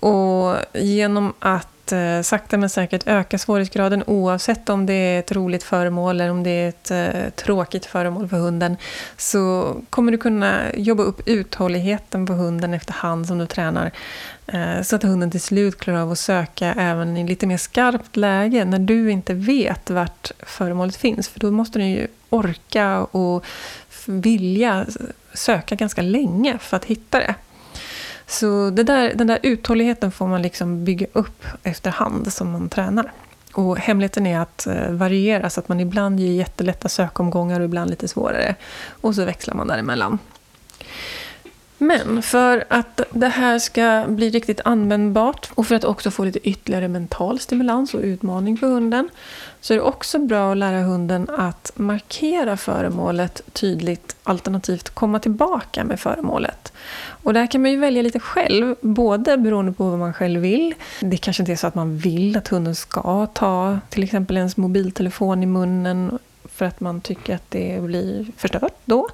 Och 0.00 0.56
genom 0.74 1.32
att 1.38 1.68
eh, 1.92 2.22
sakta 2.22 2.56
men 2.56 2.70
säkert 2.70 3.02
öka 3.06 3.38
svårighetsgraden 3.38 4.04
oavsett 4.06 4.68
om 4.68 4.86
det 4.86 4.92
är 4.92 5.18
ett 5.18 5.32
roligt 5.32 5.62
föremål 5.62 6.20
eller 6.20 6.30
om 6.30 6.42
det 6.42 6.50
är 6.50 6.68
ett 6.68 6.90
eh, 6.90 7.30
tråkigt 7.30 7.86
föremål 7.86 8.28
för 8.28 8.36
hunden 8.36 8.76
så 9.16 9.74
kommer 9.90 10.12
du 10.12 10.18
kunna 10.18 10.74
jobba 10.74 11.02
upp 11.02 11.28
uthålligheten 11.28 12.26
på 12.26 12.32
hunden 12.32 12.74
efterhand 12.74 13.26
som 13.26 13.38
du 13.38 13.46
tränar 13.46 13.90
eh, 14.46 14.82
så 14.82 14.96
att 14.96 15.02
hunden 15.02 15.30
till 15.30 15.40
slut 15.40 15.78
klarar 15.78 16.00
av 16.00 16.12
att 16.12 16.18
söka 16.18 16.74
även 16.78 17.16
i 17.16 17.28
lite 17.28 17.46
mer 17.46 17.58
skarpt 17.58 18.16
läge 18.16 18.64
när 18.64 18.78
du 18.78 19.10
inte 19.10 19.34
vet 19.34 19.90
vart 19.90 20.30
föremålet 20.38 20.96
finns 20.96 21.28
för 21.28 21.40
då 21.40 21.50
måste 21.50 21.78
den 21.78 21.90
ju 21.90 22.06
orka 22.30 22.98
och 22.98 23.44
vilja 24.06 24.86
söka 25.34 25.74
ganska 25.74 26.02
länge 26.02 26.58
för 26.58 26.76
att 26.76 26.84
hitta 26.84 27.18
det. 27.18 27.34
Så 28.28 28.70
det 28.70 28.82
där, 28.82 29.14
den 29.14 29.26
där 29.26 29.38
uthålligheten 29.42 30.12
får 30.12 30.26
man 30.26 30.42
liksom 30.42 30.84
bygga 30.84 31.06
upp 31.12 31.44
efterhand 31.62 32.32
som 32.32 32.50
man 32.50 32.68
tränar. 32.68 33.12
Och 33.52 33.78
hemligheten 33.78 34.26
är 34.26 34.38
att 34.38 34.66
eh, 34.66 34.90
variera 34.90 35.50
så 35.50 35.60
att 35.60 35.68
man 35.68 35.80
ibland 35.80 36.20
ger 36.20 36.32
jättelätta 36.32 36.88
sökomgångar 36.88 37.60
och 37.60 37.64
ibland 37.64 37.90
lite 37.90 38.08
svårare. 38.08 38.54
Och 39.00 39.14
så 39.14 39.24
växlar 39.24 39.54
man 39.54 39.66
däremellan. 39.66 40.18
Men 41.78 42.22
för 42.22 42.64
att 42.68 43.00
det 43.10 43.28
här 43.28 43.58
ska 43.58 44.04
bli 44.08 44.30
riktigt 44.30 44.60
användbart 44.64 45.50
och 45.54 45.66
för 45.66 45.74
att 45.74 45.84
också 45.84 46.10
få 46.10 46.24
lite 46.24 46.48
ytterligare 46.48 46.88
mental 46.88 47.40
stimulans 47.40 47.94
och 47.94 48.00
utmaning 48.00 48.56
för 48.56 48.66
hunden 48.66 49.08
så 49.60 49.74
är 49.74 49.78
det 49.78 49.82
också 49.82 50.18
bra 50.18 50.52
att 50.52 50.58
lära 50.58 50.82
hunden 50.82 51.28
att 51.36 51.72
markera 51.74 52.56
föremålet 52.56 53.42
tydligt 53.52 54.16
alternativt 54.22 54.90
komma 54.90 55.18
tillbaka 55.18 55.84
med 55.84 56.00
föremålet. 56.00 56.72
Och 57.22 57.34
där 57.34 57.46
kan 57.46 57.62
man 57.62 57.70
ju 57.70 57.76
välja 57.76 58.02
lite 58.02 58.20
själv, 58.20 58.76
både 58.80 59.36
beroende 59.36 59.72
på 59.72 59.90
vad 59.90 59.98
man 59.98 60.14
själv 60.14 60.40
vill. 60.40 60.74
Det 61.00 61.16
kanske 61.16 61.42
inte 61.42 61.52
är 61.52 61.56
så 61.56 61.66
att 61.66 61.74
man 61.74 61.98
vill 61.98 62.36
att 62.36 62.48
hunden 62.48 62.74
ska 62.74 63.26
ta 63.26 63.78
till 63.88 64.04
exempel 64.04 64.36
ens 64.36 64.56
mobiltelefon 64.56 65.42
i 65.42 65.46
munnen 65.46 66.18
för 66.44 66.64
att 66.66 66.80
man 66.80 67.00
tycker 67.00 67.34
att 67.34 67.50
det 67.50 67.82
blir 67.82 68.26
förstört 68.36 68.74
då. 68.84 69.08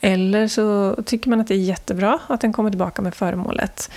Eller 0.00 0.48
så 0.48 0.96
tycker 1.06 1.30
man 1.30 1.40
att 1.40 1.48
det 1.48 1.54
är 1.54 1.58
jättebra 1.58 2.18
att 2.26 2.40
den 2.40 2.52
kommer 2.52 2.70
tillbaka 2.70 3.02
med 3.02 3.14
föremålet. 3.14 3.90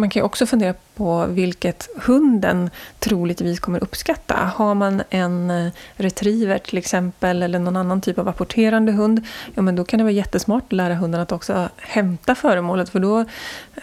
Man 0.00 0.10
kan 0.10 0.20
ju 0.20 0.24
också 0.24 0.46
fundera 0.46 0.74
på 0.94 1.26
vilket 1.26 1.88
hunden 1.96 2.70
troligtvis 2.98 3.60
kommer 3.60 3.82
uppskatta. 3.82 4.34
Har 4.34 4.74
man 4.74 5.02
en 5.10 5.50
eh, 5.50 5.72
retriever 5.96 6.58
till 6.58 6.78
exempel, 6.78 7.42
eller 7.42 7.58
någon 7.58 7.76
annan 7.76 8.00
typ 8.00 8.18
av 8.18 8.28
apporterande 8.28 8.92
hund, 8.92 9.26
ja 9.54 9.62
men 9.62 9.76
då 9.76 9.84
kan 9.84 9.98
det 9.98 10.04
vara 10.04 10.12
jättesmart 10.12 10.64
att 10.64 10.72
lära 10.72 10.94
hunden 10.94 11.20
att 11.20 11.32
också 11.32 11.68
hämta 11.76 12.34
föremålet, 12.34 12.88
för 12.88 13.00
då, 13.00 13.20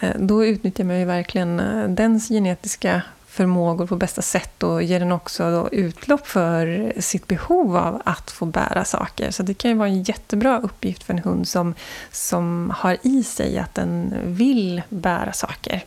eh, 0.00 0.10
då 0.18 0.44
utnyttjar 0.46 0.84
man 0.84 0.98
ju 0.98 1.04
verkligen 1.04 1.60
eh, 1.60 1.88
dens 1.88 2.28
genetiska 2.28 3.02
förmågor 3.38 3.86
på 3.86 3.96
bästa 3.96 4.22
sätt 4.22 4.62
och 4.62 4.82
ger 4.82 5.00
den 5.00 5.12
också 5.12 5.50
då 5.50 5.68
utlopp 5.72 6.26
för 6.26 6.92
sitt 7.00 7.26
behov 7.26 7.76
av 7.76 8.02
att 8.04 8.30
få 8.30 8.46
bära 8.46 8.84
saker. 8.84 9.30
Så 9.30 9.42
det 9.42 9.54
kan 9.54 9.70
ju 9.70 9.76
vara 9.76 9.88
en 9.88 10.02
jättebra 10.02 10.58
uppgift 10.60 11.02
för 11.02 11.14
en 11.14 11.18
hund 11.18 11.48
som, 11.48 11.74
som 12.12 12.72
har 12.76 12.96
i 13.02 13.22
sig 13.22 13.58
att 13.58 13.74
den 13.74 14.14
vill 14.24 14.82
bära 14.88 15.32
saker. 15.32 15.84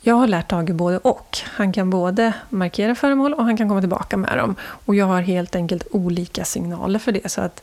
Jag 0.00 0.14
har 0.14 0.26
lärt 0.26 0.48
Tage 0.48 0.74
både 0.74 0.98
och. 0.98 1.38
Han 1.44 1.72
kan 1.72 1.90
både 1.90 2.32
markera 2.48 2.94
föremål 2.94 3.34
och 3.34 3.44
han 3.44 3.56
kan 3.56 3.68
komma 3.68 3.80
tillbaka 3.80 4.16
med 4.16 4.38
dem. 4.38 4.56
Och 4.60 4.94
jag 4.94 5.06
har 5.06 5.20
helt 5.20 5.56
enkelt 5.56 5.86
olika 5.90 6.44
signaler 6.44 6.98
för 6.98 7.12
det. 7.12 7.28
Så 7.30 7.40
att 7.40 7.62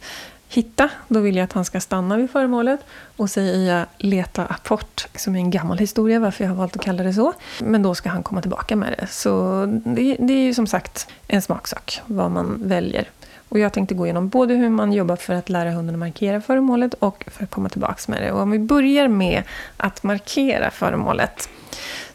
hitta, 0.50 0.90
då 1.08 1.20
vill 1.20 1.36
jag 1.36 1.44
att 1.44 1.54
han 1.54 1.66
ska 1.66 1.80
stanna 1.80 2.18
vid 2.18 2.32
föremålet. 2.32 2.80
Och 3.18 3.30
säger 3.30 3.78
jag 3.78 3.86
leta 3.98 4.46
apport, 4.46 5.08
som 5.16 5.36
är 5.36 5.40
en 5.40 5.52
gammal 5.52 5.78
historia 5.78 6.20
varför 6.20 6.44
jag 6.44 6.52
har 6.52 6.58
valt 6.58 6.76
att 6.76 6.82
kalla 6.82 7.04
det 7.04 7.14
så. 7.14 7.34
Men 7.60 7.82
då 7.82 7.96
ska 7.96 8.10
han 8.10 8.24
komma 8.24 8.42
tillbaka 8.42 8.76
med 8.76 8.96
det. 8.98 9.08
Så 9.08 9.66
det, 9.86 10.16
det 10.20 10.34
är 10.34 10.44
ju 10.44 10.54
som 10.54 10.68
sagt 10.68 11.08
en 11.28 11.42
smaksak 11.42 12.02
vad 12.06 12.32
man 12.32 12.58
väljer. 12.64 13.10
Och 13.50 13.60
jag 13.60 13.74
tänkte 13.74 13.96
gå 13.96 14.06
igenom 14.06 14.30
både 14.30 14.54
hur 14.54 14.70
man 14.70 14.94
jobbar 14.94 15.16
för 15.16 15.34
att 15.34 15.50
lära 15.50 15.72
hunden 15.72 15.96
att 15.96 16.00
markera 16.00 16.42
föremålet 16.42 16.94
och 16.94 17.26
för 17.28 17.44
att 17.44 17.52
komma 17.52 17.70
tillbaka 17.70 18.12
med 18.12 18.22
det. 18.22 18.32
Och 18.32 18.42
om 18.42 18.52
vi 18.52 18.60
börjar 18.60 19.08
med 19.08 19.44
att 19.78 20.04
markera 20.04 20.72
föremålet 20.72 21.50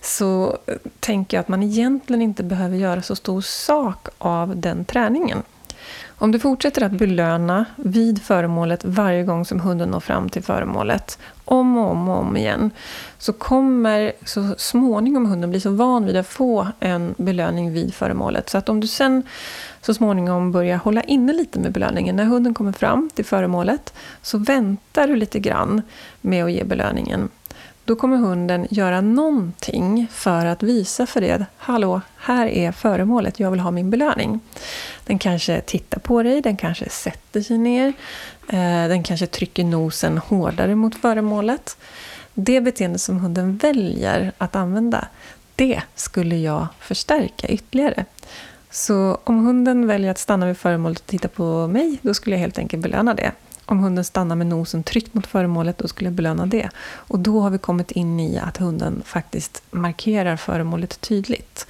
så 0.00 0.58
tänker 1.00 1.36
jag 1.36 1.40
att 1.40 1.48
man 1.48 1.62
egentligen 1.62 2.22
inte 2.22 2.42
behöver 2.42 2.76
göra 2.76 3.02
så 3.02 3.16
stor 3.16 3.40
sak 3.40 4.08
av 4.18 4.56
den 4.56 4.84
träningen. 4.84 5.42
Om 6.22 6.32
du 6.32 6.38
fortsätter 6.38 6.82
att 6.82 6.92
belöna 6.92 7.64
vid 7.76 8.22
föremålet 8.22 8.84
varje 8.84 9.22
gång 9.24 9.44
som 9.44 9.60
hunden 9.60 9.88
når 9.88 10.00
fram 10.00 10.28
till 10.28 10.42
föremålet, 10.42 11.18
om 11.44 11.78
och 11.78 11.90
om 11.90 12.08
och 12.08 12.18
om 12.18 12.36
igen, 12.36 12.70
så 13.18 13.32
kommer 13.32 14.12
så 14.24 14.54
småningom 14.58 15.26
hunden 15.26 15.50
bli 15.50 15.60
så 15.60 15.70
van 15.70 16.06
vid 16.06 16.16
att 16.16 16.26
få 16.26 16.66
en 16.80 17.14
belöning 17.18 17.72
vid 17.72 17.94
föremålet. 17.94 18.50
Så 18.50 18.58
att 18.58 18.68
om 18.68 18.80
du 18.80 18.86
sen 18.86 19.22
så 19.80 19.94
småningom 19.94 20.52
börjar 20.52 20.76
hålla 20.76 21.02
inne 21.02 21.32
lite 21.32 21.58
med 21.58 21.72
belöningen, 21.72 22.16
när 22.16 22.24
hunden 22.24 22.54
kommer 22.54 22.72
fram 22.72 23.10
till 23.14 23.24
föremålet, 23.24 23.94
så 24.22 24.38
väntar 24.38 25.08
du 25.08 25.16
lite 25.16 25.38
grann 25.38 25.82
med 26.20 26.44
att 26.44 26.52
ge 26.52 26.64
belöningen. 26.64 27.28
Då 27.84 27.96
kommer 27.96 28.16
hunden 28.16 28.66
göra 28.70 29.00
någonting 29.00 30.06
för 30.10 30.46
att 30.46 30.62
visa 30.62 31.06
för 31.06 31.20
dig 31.20 31.30
att 31.30 31.42
hallå, 31.56 32.00
här 32.16 32.46
är 32.46 32.72
föremålet, 32.72 33.40
jag 33.40 33.50
vill 33.50 33.60
ha 33.60 33.70
min 33.70 33.90
belöning. 33.90 34.40
Den 35.04 35.18
kanske 35.18 35.60
tittar 35.60 36.00
på 36.00 36.22
dig, 36.22 36.40
den 36.40 36.56
kanske 36.56 36.88
sätter 36.88 37.40
sig 37.40 37.58
ner, 37.58 37.88
eh, 38.48 38.88
den 38.88 39.02
kanske 39.02 39.26
trycker 39.26 39.64
nosen 39.64 40.18
hårdare 40.18 40.74
mot 40.74 40.94
föremålet. 40.94 41.76
Det 42.34 42.60
beteende 42.60 42.98
som 42.98 43.20
hunden 43.20 43.56
väljer 43.56 44.32
att 44.38 44.56
använda, 44.56 45.08
det 45.54 45.82
skulle 45.94 46.36
jag 46.36 46.66
förstärka 46.80 47.48
ytterligare. 47.48 48.04
Så 48.70 49.18
om 49.24 49.46
hunden 49.46 49.86
väljer 49.86 50.10
att 50.10 50.18
stanna 50.18 50.46
vid 50.46 50.56
föremålet 50.56 50.98
och 50.98 51.06
titta 51.06 51.28
på 51.28 51.66
mig, 51.66 51.98
då 52.02 52.14
skulle 52.14 52.36
jag 52.36 52.40
helt 52.40 52.58
enkelt 52.58 52.82
belöna 52.82 53.14
det. 53.14 53.32
Om 53.70 53.78
hunden 53.78 54.04
stannar 54.04 54.36
med 54.36 54.46
nosen 54.46 54.82
tryckt 54.82 55.14
mot 55.14 55.26
föremålet, 55.26 55.78
då 55.78 55.88
skulle 55.88 56.06
jag 56.06 56.14
belöna 56.14 56.46
det. 56.46 56.70
Och 56.80 57.18
då 57.18 57.40
har 57.40 57.50
vi 57.50 57.58
kommit 57.58 57.90
in 57.90 58.20
i 58.20 58.38
att 58.38 58.56
hunden 58.56 59.02
faktiskt 59.04 59.62
markerar 59.70 60.36
föremålet 60.36 61.00
tydligt. 61.00 61.66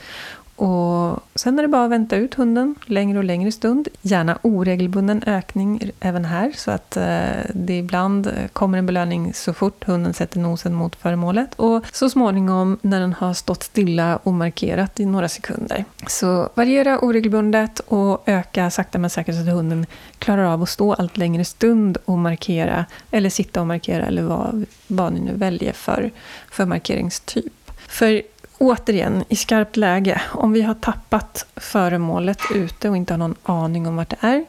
Och 0.61 1.21
sen 1.35 1.59
är 1.59 1.63
det 1.63 1.69
bara 1.69 1.85
att 1.85 1.91
vänta 1.91 2.17
ut 2.17 2.35
hunden 2.35 2.75
längre 2.87 3.19
och 3.19 3.25
längre 3.25 3.53
stund. 3.53 3.89
Gärna 4.03 4.39
oregelbunden 4.43 5.23
ökning 5.27 5.91
även 6.01 6.25
här 6.25 6.53
så 6.57 6.71
att 6.71 6.97
eh, 6.97 7.29
det 7.55 7.79
ibland 7.79 8.33
kommer 8.53 8.79
en 8.79 8.87
belöning 8.87 9.35
så 9.35 9.55
fort 9.55 9.85
hunden 9.85 10.15
sätter 10.15 10.41
nosen 10.41 10.75
mot 10.75 10.97
föremålet 10.97 11.55
och 11.55 11.85
så 11.93 12.11
småningom 12.11 12.79
när 12.83 13.01
den 13.01 13.13
har 13.13 13.35
stått 13.35 13.63
stilla 13.63 14.17
och 14.17 14.33
markerat 14.33 15.01
i 15.01 15.07
några 15.07 15.29
sekunder. 15.29 15.85
Så 16.07 16.49
variera 16.55 16.99
oregelbundet 16.99 17.81
och 17.81 18.23
öka 18.27 18.71
sakta 18.71 18.99
men 18.99 19.11
säkert 19.11 19.35
så 19.35 19.41
att 19.41 19.49
hunden 19.49 19.87
klarar 20.19 20.45
av 20.45 20.63
att 20.63 20.69
stå 20.69 20.95
allt 20.95 21.17
längre 21.17 21.45
stund 21.45 21.99
och 22.05 22.19
markera 22.19 22.85
eller 23.11 23.31
sitta 23.31 23.61
och 23.61 23.67
markera 23.67 24.07
eller 24.07 24.23
vad, 24.23 24.67
vad 24.87 25.13
ni 25.13 25.21
nu 25.21 25.33
väljer 25.35 25.73
för, 25.73 26.11
för 26.51 26.67
markeringstyp. 26.67 27.53
För 27.89 28.23
återigen, 28.61 29.25
i 29.29 29.37
skarpt 29.37 29.77
läge, 29.77 30.23
om 30.33 30.53
vi 30.53 30.63
har 30.63 30.75
tappat 30.75 31.47
föremålet 31.57 32.39
ute 32.55 32.91
och 32.91 32.97
inte 32.97 33.13
har 33.13 33.19
någon 33.19 33.35
aning 33.43 33.87
om 33.87 33.97
vart 33.97 34.11
det 34.11 34.17
är, 34.21 34.45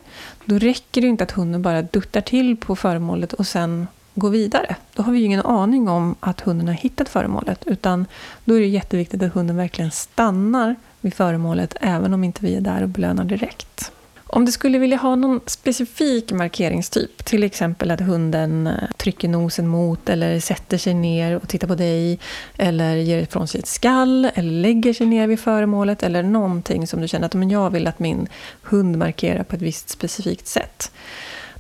då 0.46 0.58
räcker 0.58 1.02
det 1.02 1.08
inte 1.08 1.24
att 1.24 1.32
hunden 1.32 1.62
bara 1.62 1.82
duttar 1.82 2.22
till 2.22 2.58
på 2.58 2.76
föremålet 2.76 3.34
och 3.34 3.48
sen 3.48 3.88
går 4.14 4.30
vidare. 4.30 4.76
Då 4.96 5.04
har 5.04 5.14
vi 5.14 5.20
ju 5.20 5.26
ingen 5.26 5.42
aning 5.42 5.90
om 5.90 6.16
att 6.20 6.42
hunden 6.42 6.68
har 6.68 6.76
hittat 6.76 7.10
föremålet, 7.10 7.64
utan 7.66 8.06
då 8.46 8.56
är 8.56 8.60
det 8.60 8.68
jätteviktigt 8.68 9.24
att 9.24 9.34
hunden 9.34 9.58
verkligen 9.58 9.92
stannar 9.92 10.76
vid 11.02 11.14
föremålet, 11.14 11.76
även 11.82 12.14
om 12.14 12.24
inte 12.24 12.46
vi 12.46 12.56
är 12.56 12.62
där 12.62 12.84
och 12.84 12.90
belönar 12.90 13.24
direkt. 13.24 13.92
Om 14.34 14.46
du 14.46 14.52
skulle 14.52 14.78
vilja 14.78 14.98
ha 14.98 15.16
någon 15.16 15.40
specifik 15.46 16.32
markeringstyp, 16.32 17.26
till 17.26 17.44
exempel 17.44 17.92
att 17.92 18.00
hunden 18.02 18.68
eh, 18.68 18.74
trycker 18.98 19.28
nosen 19.28 19.68
mot 19.68 20.10
eller 20.10 20.40
sätter 20.40 20.78
sig 20.78 20.94
ner 20.94 21.36
och 21.36 21.50
tittar 21.50 21.68
på 21.68 21.76
dig, 21.76 22.20
eller 22.58 22.96
ger 22.96 23.18
ifrån 23.18 23.48
sig 23.48 23.60
ett 23.60 23.68
skall, 23.68 24.26
eller 24.34 24.52
lägger 24.52 24.94
sig 24.94 25.08
ner 25.08 25.28
vid 25.28 25.40
föremålet, 25.40 26.04
eller 26.04 26.24
någonting 26.24 26.88
som 26.88 27.02
du 27.02 27.08
känner 27.08 27.26
att 27.26 27.34
men 27.34 27.50
jag 27.50 27.70
vill 27.70 27.88
att 27.88 28.00
min 28.00 28.28
hund 28.62 28.98
markerar 28.98 29.44
på 29.44 29.56
ett 29.56 29.62
visst 29.62 29.90
specifikt 29.90 30.48
sätt. 30.48 30.92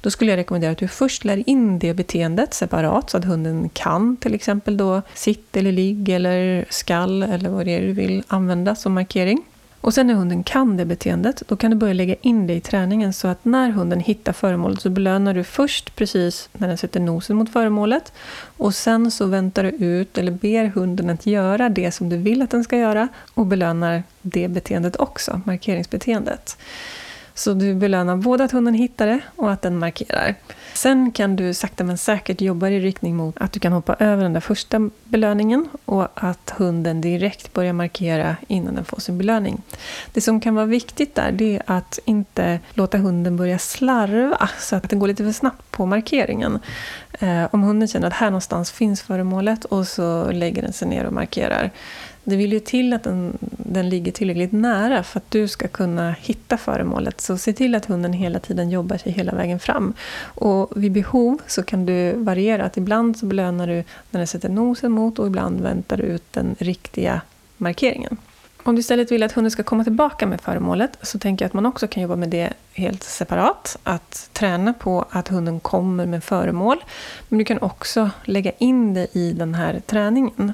Då 0.01 0.11
skulle 0.11 0.31
jag 0.31 0.37
rekommendera 0.37 0.71
att 0.71 0.77
du 0.77 0.87
först 0.87 1.25
lär 1.25 1.49
in 1.49 1.79
det 1.79 1.93
beteendet 1.93 2.53
separat 2.53 3.09
så 3.09 3.17
att 3.17 3.25
hunden 3.25 3.69
kan 3.69 4.17
till 4.17 4.33
exempel 4.33 4.77
då 4.77 5.01
sitt 5.13 5.57
eller 5.57 5.71
ligg 5.71 6.09
eller 6.09 6.65
skall 6.69 7.23
eller 7.23 7.49
vad 7.49 7.65
det 7.65 7.75
är 7.75 7.81
du 7.81 7.93
vill 7.93 8.23
använda 8.27 8.75
som 8.75 8.93
markering. 8.93 9.43
Och 9.81 9.93
sen 9.93 10.07
när 10.07 10.13
hunden 10.13 10.43
kan 10.43 10.77
det 10.77 10.85
beteendet, 10.85 11.43
då 11.47 11.55
kan 11.55 11.71
du 11.71 11.77
börja 11.77 11.93
lägga 11.93 12.15
in 12.21 12.47
det 12.47 12.53
i 12.53 12.61
träningen 12.61 13.13
så 13.13 13.27
att 13.27 13.45
när 13.45 13.69
hunden 13.69 13.99
hittar 13.99 14.33
föremålet 14.33 14.81
så 14.81 14.89
belönar 14.89 15.33
du 15.33 15.43
först 15.43 15.95
precis 15.95 16.49
när 16.53 16.67
den 16.67 16.77
sätter 16.77 16.99
nosen 16.99 17.35
mot 17.35 17.49
föremålet 17.49 18.13
och 18.57 18.75
sen 18.75 19.11
så 19.11 19.25
väntar 19.25 19.63
du 19.63 19.69
ut 19.69 20.17
eller 20.17 20.31
ber 20.31 20.65
hunden 20.65 21.09
att 21.09 21.25
göra 21.25 21.69
det 21.69 21.91
som 21.91 22.09
du 22.09 22.17
vill 22.17 22.41
att 22.41 22.49
den 22.49 22.63
ska 22.63 22.77
göra 22.77 23.07
och 23.33 23.45
belönar 23.45 24.03
det 24.21 24.47
beteendet 24.47 24.95
också, 24.95 25.41
markeringsbeteendet. 25.45 26.57
Så 27.33 27.53
du 27.53 27.75
belönar 27.75 28.15
både 28.15 28.43
att 28.43 28.51
hunden 28.51 28.73
hittar 28.73 29.07
det 29.07 29.19
och 29.35 29.51
att 29.51 29.61
den 29.61 29.79
markerar. 29.79 30.35
Sen 30.73 31.11
kan 31.11 31.35
du 31.35 31.53
sakta 31.53 31.83
men 31.83 31.97
säkert 31.97 32.41
jobba 32.41 32.69
i 32.69 32.79
riktning 32.79 33.15
mot 33.15 33.37
att 33.37 33.51
du 33.51 33.59
kan 33.59 33.73
hoppa 33.73 33.95
över 33.99 34.23
den 34.23 34.33
där 34.33 34.39
första 34.39 34.89
belöningen 35.03 35.69
och 35.85 36.07
att 36.15 36.53
hunden 36.57 37.01
direkt 37.01 37.53
börjar 37.53 37.73
markera 37.73 38.35
innan 38.47 38.75
den 38.75 38.85
får 38.85 38.99
sin 38.99 39.17
belöning. 39.17 39.61
Det 40.13 40.21
som 40.21 40.41
kan 40.41 40.55
vara 40.55 40.65
viktigt 40.65 41.15
där 41.15 41.31
det 41.31 41.55
är 41.55 41.61
att 41.65 41.99
inte 42.05 42.59
låta 42.73 42.97
hunden 42.97 43.37
börja 43.37 43.59
slarva 43.59 44.49
så 44.59 44.75
att 44.75 44.89
den 44.89 44.99
går 44.99 45.07
lite 45.07 45.23
för 45.23 45.31
snabbt 45.31 45.71
på 45.71 45.85
markeringen. 45.85 46.59
Eh, 47.19 47.45
om 47.51 47.63
hunden 47.63 47.87
känner 47.87 48.07
att 48.07 48.13
här 48.13 48.29
någonstans 48.29 48.71
finns 48.71 49.01
föremålet 49.01 49.65
och 49.65 49.87
så 49.87 50.31
lägger 50.31 50.61
den 50.61 50.73
sig 50.73 50.87
ner 50.87 51.05
och 51.05 51.13
markerar 51.13 51.71
det 52.23 52.35
vill 52.35 52.53
ju 52.53 52.59
till 52.59 52.93
att 52.93 53.03
den, 53.03 53.37
den 53.57 53.89
ligger 53.89 54.11
tillräckligt 54.11 54.51
nära 54.51 55.03
för 55.03 55.19
att 55.19 55.31
du 55.31 55.47
ska 55.47 55.67
kunna 55.67 56.11
hitta 56.11 56.57
föremålet. 56.57 57.21
Så 57.21 57.37
se 57.37 57.53
till 57.53 57.75
att 57.75 57.85
hunden 57.85 58.13
hela 58.13 58.39
tiden 58.39 58.69
jobbar 58.69 58.97
sig 58.97 59.11
hela 59.11 59.35
vägen 59.35 59.59
fram. 59.59 59.93
Och 60.23 60.83
vid 60.83 60.91
behov 60.91 61.41
så 61.47 61.63
kan 61.63 61.85
du 61.85 62.13
variera. 62.13 62.63
Att 62.63 62.77
ibland 62.77 63.17
så 63.17 63.25
belönar 63.25 63.67
du 63.67 63.83
när 64.11 64.19
den 64.19 64.27
sätter 64.27 64.49
nosen 64.49 64.91
mot 64.91 65.19
och 65.19 65.27
ibland 65.27 65.61
väntar 65.61 65.97
du 65.97 66.03
ut 66.03 66.33
den 66.33 66.55
riktiga 66.59 67.21
markeringen. 67.57 68.17
Om 68.63 68.75
du 68.75 68.79
istället 68.79 69.11
vill 69.11 69.23
att 69.23 69.31
hunden 69.31 69.51
ska 69.51 69.63
komma 69.63 69.83
tillbaka 69.83 70.27
med 70.27 70.41
föremålet 70.41 70.97
så 71.01 71.19
tänker 71.19 71.45
jag 71.45 71.47
att 71.47 71.53
man 71.53 71.65
också 71.65 71.87
kan 71.87 72.03
jobba 72.03 72.15
med 72.15 72.29
det 72.29 72.53
helt 72.73 73.03
separat. 73.03 73.77
Att 73.83 74.29
träna 74.33 74.73
på 74.73 75.05
att 75.09 75.27
hunden 75.27 75.59
kommer 75.59 76.05
med 76.05 76.23
föremål. 76.23 76.77
Men 77.29 77.39
du 77.39 77.45
kan 77.45 77.57
också 77.61 78.09
lägga 78.23 78.51
in 78.57 78.93
det 78.93 79.17
i 79.17 79.33
den 79.33 79.55
här 79.55 79.81
träningen. 79.85 80.53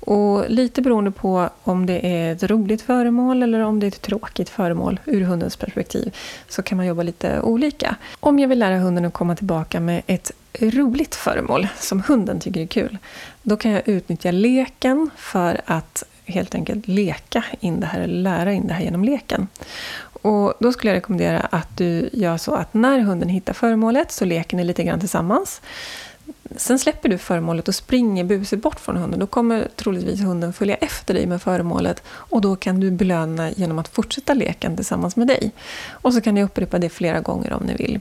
Och 0.00 0.50
lite 0.50 0.82
beroende 0.82 1.10
på 1.10 1.48
om 1.62 1.86
det 1.86 2.06
är 2.06 2.32
ett 2.32 2.42
roligt 2.42 2.82
föremål 2.82 3.42
eller 3.42 3.60
om 3.60 3.80
det 3.80 3.86
är 3.86 3.88
ett 3.88 4.02
tråkigt 4.02 4.48
föremål 4.48 5.00
ur 5.04 5.20
hundens 5.20 5.56
perspektiv 5.56 6.14
så 6.48 6.62
kan 6.62 6.76
man 6.76 6.86
jobba 6.86 7.02
lite 7.02 7.40
olika. 7.40 7.96
Om 8.20 8.38
jag 8.38 8.48
vill 8.48 8.58
lära 8.58 8.78
hunden 8.78 9.04
att 9.04 9.12
komma 9.12 9.36
tillbaka 9.36 9.80
med 9.80 10.02
ett 10.06 10.32
roligt 10.60 11.14
föremål 11.14 11.68
som 11.78 12.02
hunden 12.08 12.40
tycker 12.40 12.60
är 12.60 12.66
kul, 12.66 12.98
då 13.42 13.56
kan 13.56 13.70
jag 13.70 13.88
utnyttja 13.88 14.30
leken 14.30 15.10
för 15.16 15.60
att 15.64 16.04
helt 16.26 16.54
enkelt 16.54 16.88
leka 16.88 17.44
in 17.60 17.80
det 17.80 17.86
här, 17.86 18.00
eller 18.00 18.22
lära 18.22 18.52
in 18.52 18.66
det 18.66 18.74
här 18.74 18.84
genom 18.84 19.04
leken. 19.04 19.48
Och 20.22 20.54
då 20.60 20.72
skulle 20.72 20.90
jag 20.90 20.96
rekommendera 20.96 21.40
att 21.40 21.76
du 21.76 22.10
gör 22.12 22.36
så 22.36 22.54
att 22.54 22.74
när 22.74 23.00
hunden 23.00 23.28
hittar 23.28 23.52
föremålet 23.52 24.12
så 24.12 24.24
leker 24.24 24.56
ni 24.56 24.64
lite 24.64 24.84
grann 24.84 25.00
tillsammans. 25.00 25.60
Sen 26.56 26.78
släpper 26.78 27.08
du 27.08 27.18
föremålet 27.18 27.68
och 27.68 27.74
springer 27.74 28.24
busigt 28.24 28.62
bort 28.62 28.80
från 28.80 28.96
hunden. 28.96 29.20
Då 29.20 29.26
kommer 29.26 29.68
troligtvis 29.76 30.20
hunden 30.20 30.52
följa 30.52 30.76
efter 30.76 31.14
dig 31.14 31.26
med 31.26 31.42
föremålet 31.42 32.02
och 32.08 32.40
då 32.40 32.56
kan 32.56 32.80
du 32.80 32.90
belöna 32.90 33.50
genom 33.50 33.78
att 33.78 33.88
fortsätta 33.88 34.34
leken 34.34 34.76
tillsammans 34.76 35.16
med 35.16 35.26
dig. 35.26 35.50
Och 35.88 36.14
så 36.14 36.20
kan 36.20 36.34
ni 36.34 36.44
upprepa 36.44 36.78
det 36.78 36.88
flera 36.88 37.20
gånger 37.20 37.52
om 37.52 37.62
ni 37.62 37.74
vill. 37.74 38.00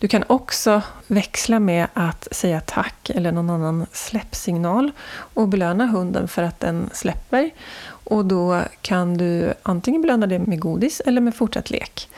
Du 0.00 0.08
kan 0.08 0.24
också 0.26 0.82
växla 1.06 1.58
med 1.58 1.86
att 1.94 2.28
säga 2.30 2.60
tack 2.60 3.10
eller 3.10 3.32
någon 3.32 3.50
annan 3.50 3.86
släppsignal 3.92 4.90
och 5.10 5.48
belöna 5.48 5.86
hunden 5.86 6.28
för 6.28 6.42
att 6.42 6.60
den 6.60 6.90
släpper. 6.92 7.50
Och 7.86 8.24
då 8.24 8.62
kan 8.82 9.16
du 9.16 9.54
antingen 9.62 10.02
belöna 10.02 10.26
det 10.26 10.38
med 10.38 10.60
godis 10.60 11.00
eller 11.00 11.20
med 11.20 11.34
fortsatt 11.34 11.70
lek. 11.70 12.08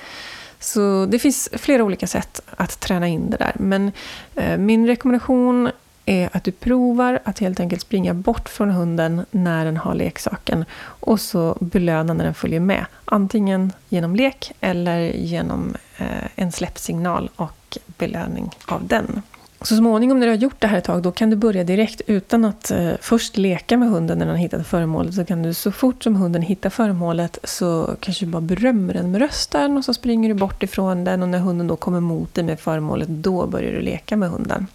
Så 0.59 1.07
det 1.07 1.19
finns 1.19 1.49
flera 1.53 1.85
olika 1.85 2.07
sätt 2.07 2.41
att 2.57 2.81
träna 2.81 3.09
in 3.09 3.31
det 3.31 3.37
där. 3.37 3.53
Men 3.55 3.93
eh, 4.35 4.59
min 4.59 4.87
rekommendation 4.87 5.71
är 6.07 6.31
att 6.33 6.45
du 6.45 6.53
provar 6.53 7.21
att 7.25 7.39
helt 7.39 7.61
enkelt 7.61 7.83
springa 7.83 8.15
bort 8.15 8.49
från 8.49 8.71
hunden 8.71 9.27
när 9.31 9.65
den 9.65 9.77
har 9.77 9.95
leksaken 9.95 10.65
och 10.81 11.21
så 11.21 11.59
belöna 11.61 12.15
när 12.15 12.25
den 12.25 12.35
följer 12.35 12.61
med. 12.61 12.87
Antingen 13.05 13.73
genom 13.89 14.17
lek 14.17 14.53
eller 14.61 15.01
genom 15.01 15.75
eh, 15.97 16.07
en 16.35 16.53
släppsignal 16.53 17.31
och 17.37 17.62
belöning 17.99 18.51
av 18.67 18.87
den. 18.87 19.23
Så 19.65 19.77
småningom 19.77 20.21
när 20.21 20.27
du 20.27 20.33
har 20.33 20.39
gjort 20.39 20.61
det 20.61 20.67
här 20.67 20.79
ett 20.79 20.85
tag, 20.85 21.03
då 21.03 21.13
kan 21.13 21.31
du 21.31 21.37
börja 21.37 21.65
direkt 21.65 22.01
utan 22.07 22.45
att 22.45 22.71
eh, 22.71 22.91
först 23.01 23.37
leka 23.37 23.77
med 23.77 23.89
hunden 23.89 24.19
när 24.19 24.27
den 24.27 24.35
har 24.35 24.43
hittat 24.43 24.67
föremålet. 24.67 25.15
Så 25.15 25.25
kan 25.25 25.43
du 25.43 25.55
så 25.55 25.73
fort 25.73 26.05
som 26.05 26.17
hunden 26.17 26.43
hittar 26.43 26.71
föremålet 26.71 27.39
så 27.45 27.97
kanske 28.01 28.25
du 28.25 28.31
bara 28.31 28.43
berömmer 28.43 28.95
den 28.95 29.11
med 29.11 29.21
rösten 29.21 29.77
och 29.77 29.85
så 29.85 29.95
springer 29.95 30.29
du 30.29 30.35
bort 30.35 30.63
ifrån 30.63 31.05
den 31.05 31.23
och 31.23 31.29
när 31.29 31.39
hunden 31.39 31.67
då 31.67 31.77
kommer 31.77 32.01
mot 32.01 32.35
dig 32.35 32.45
med 32.45 32.61
föremålet, 32.61 33.09
då 33.09 33.47
börjar 33.47 33.73
du 33.73 33.81
leka 33.81 34.17
med 34.17 34.31
hunden. 34.31 34.67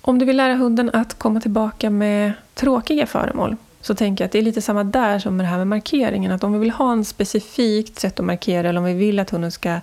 Om 0.00 0.18
du 0.18 0.24
vill 0.24 0.36
lära 0.36 0.54
hunden 0.54 0.90
att 0.92 1.18
komma 1.18 1.40
tillbaka 1.40 1.90
med 1.90 2.32
tråkiga 2.54 3.06
föremål 3.06 3.56
så 3.82 3.94
tänker 3.94 4.24
jag 4.24 4.26
att 4.26 4.32
det 4.32 4.38
är 4.38 4.42
lite 4.42 4.62
samma 4.62 4.84
där 4.84 5.18
som 5.18 5.36
med 5.36 5.46
det 5.46 5.50
här 5.50 5.58
med 5.58 5.66
markeringen. 5.66 6.32
Att 6.32 6.44
om 6.44 6.52
vi 6.52 6.58
vill 6.58 6.70
ha 6.70 6.92
en 6.92 7.04
specifikt 7.04 7.98
sätt 7.98 8.20
att 8.20 8.26
markera 8.26 8.68
eller 8.68 8.78
om 8.80 8.84
vi 8.84 8.94
vill 8.94 9.18
att 9.18 9.30
hunden 9.30 9.52
ska 9.52 9.80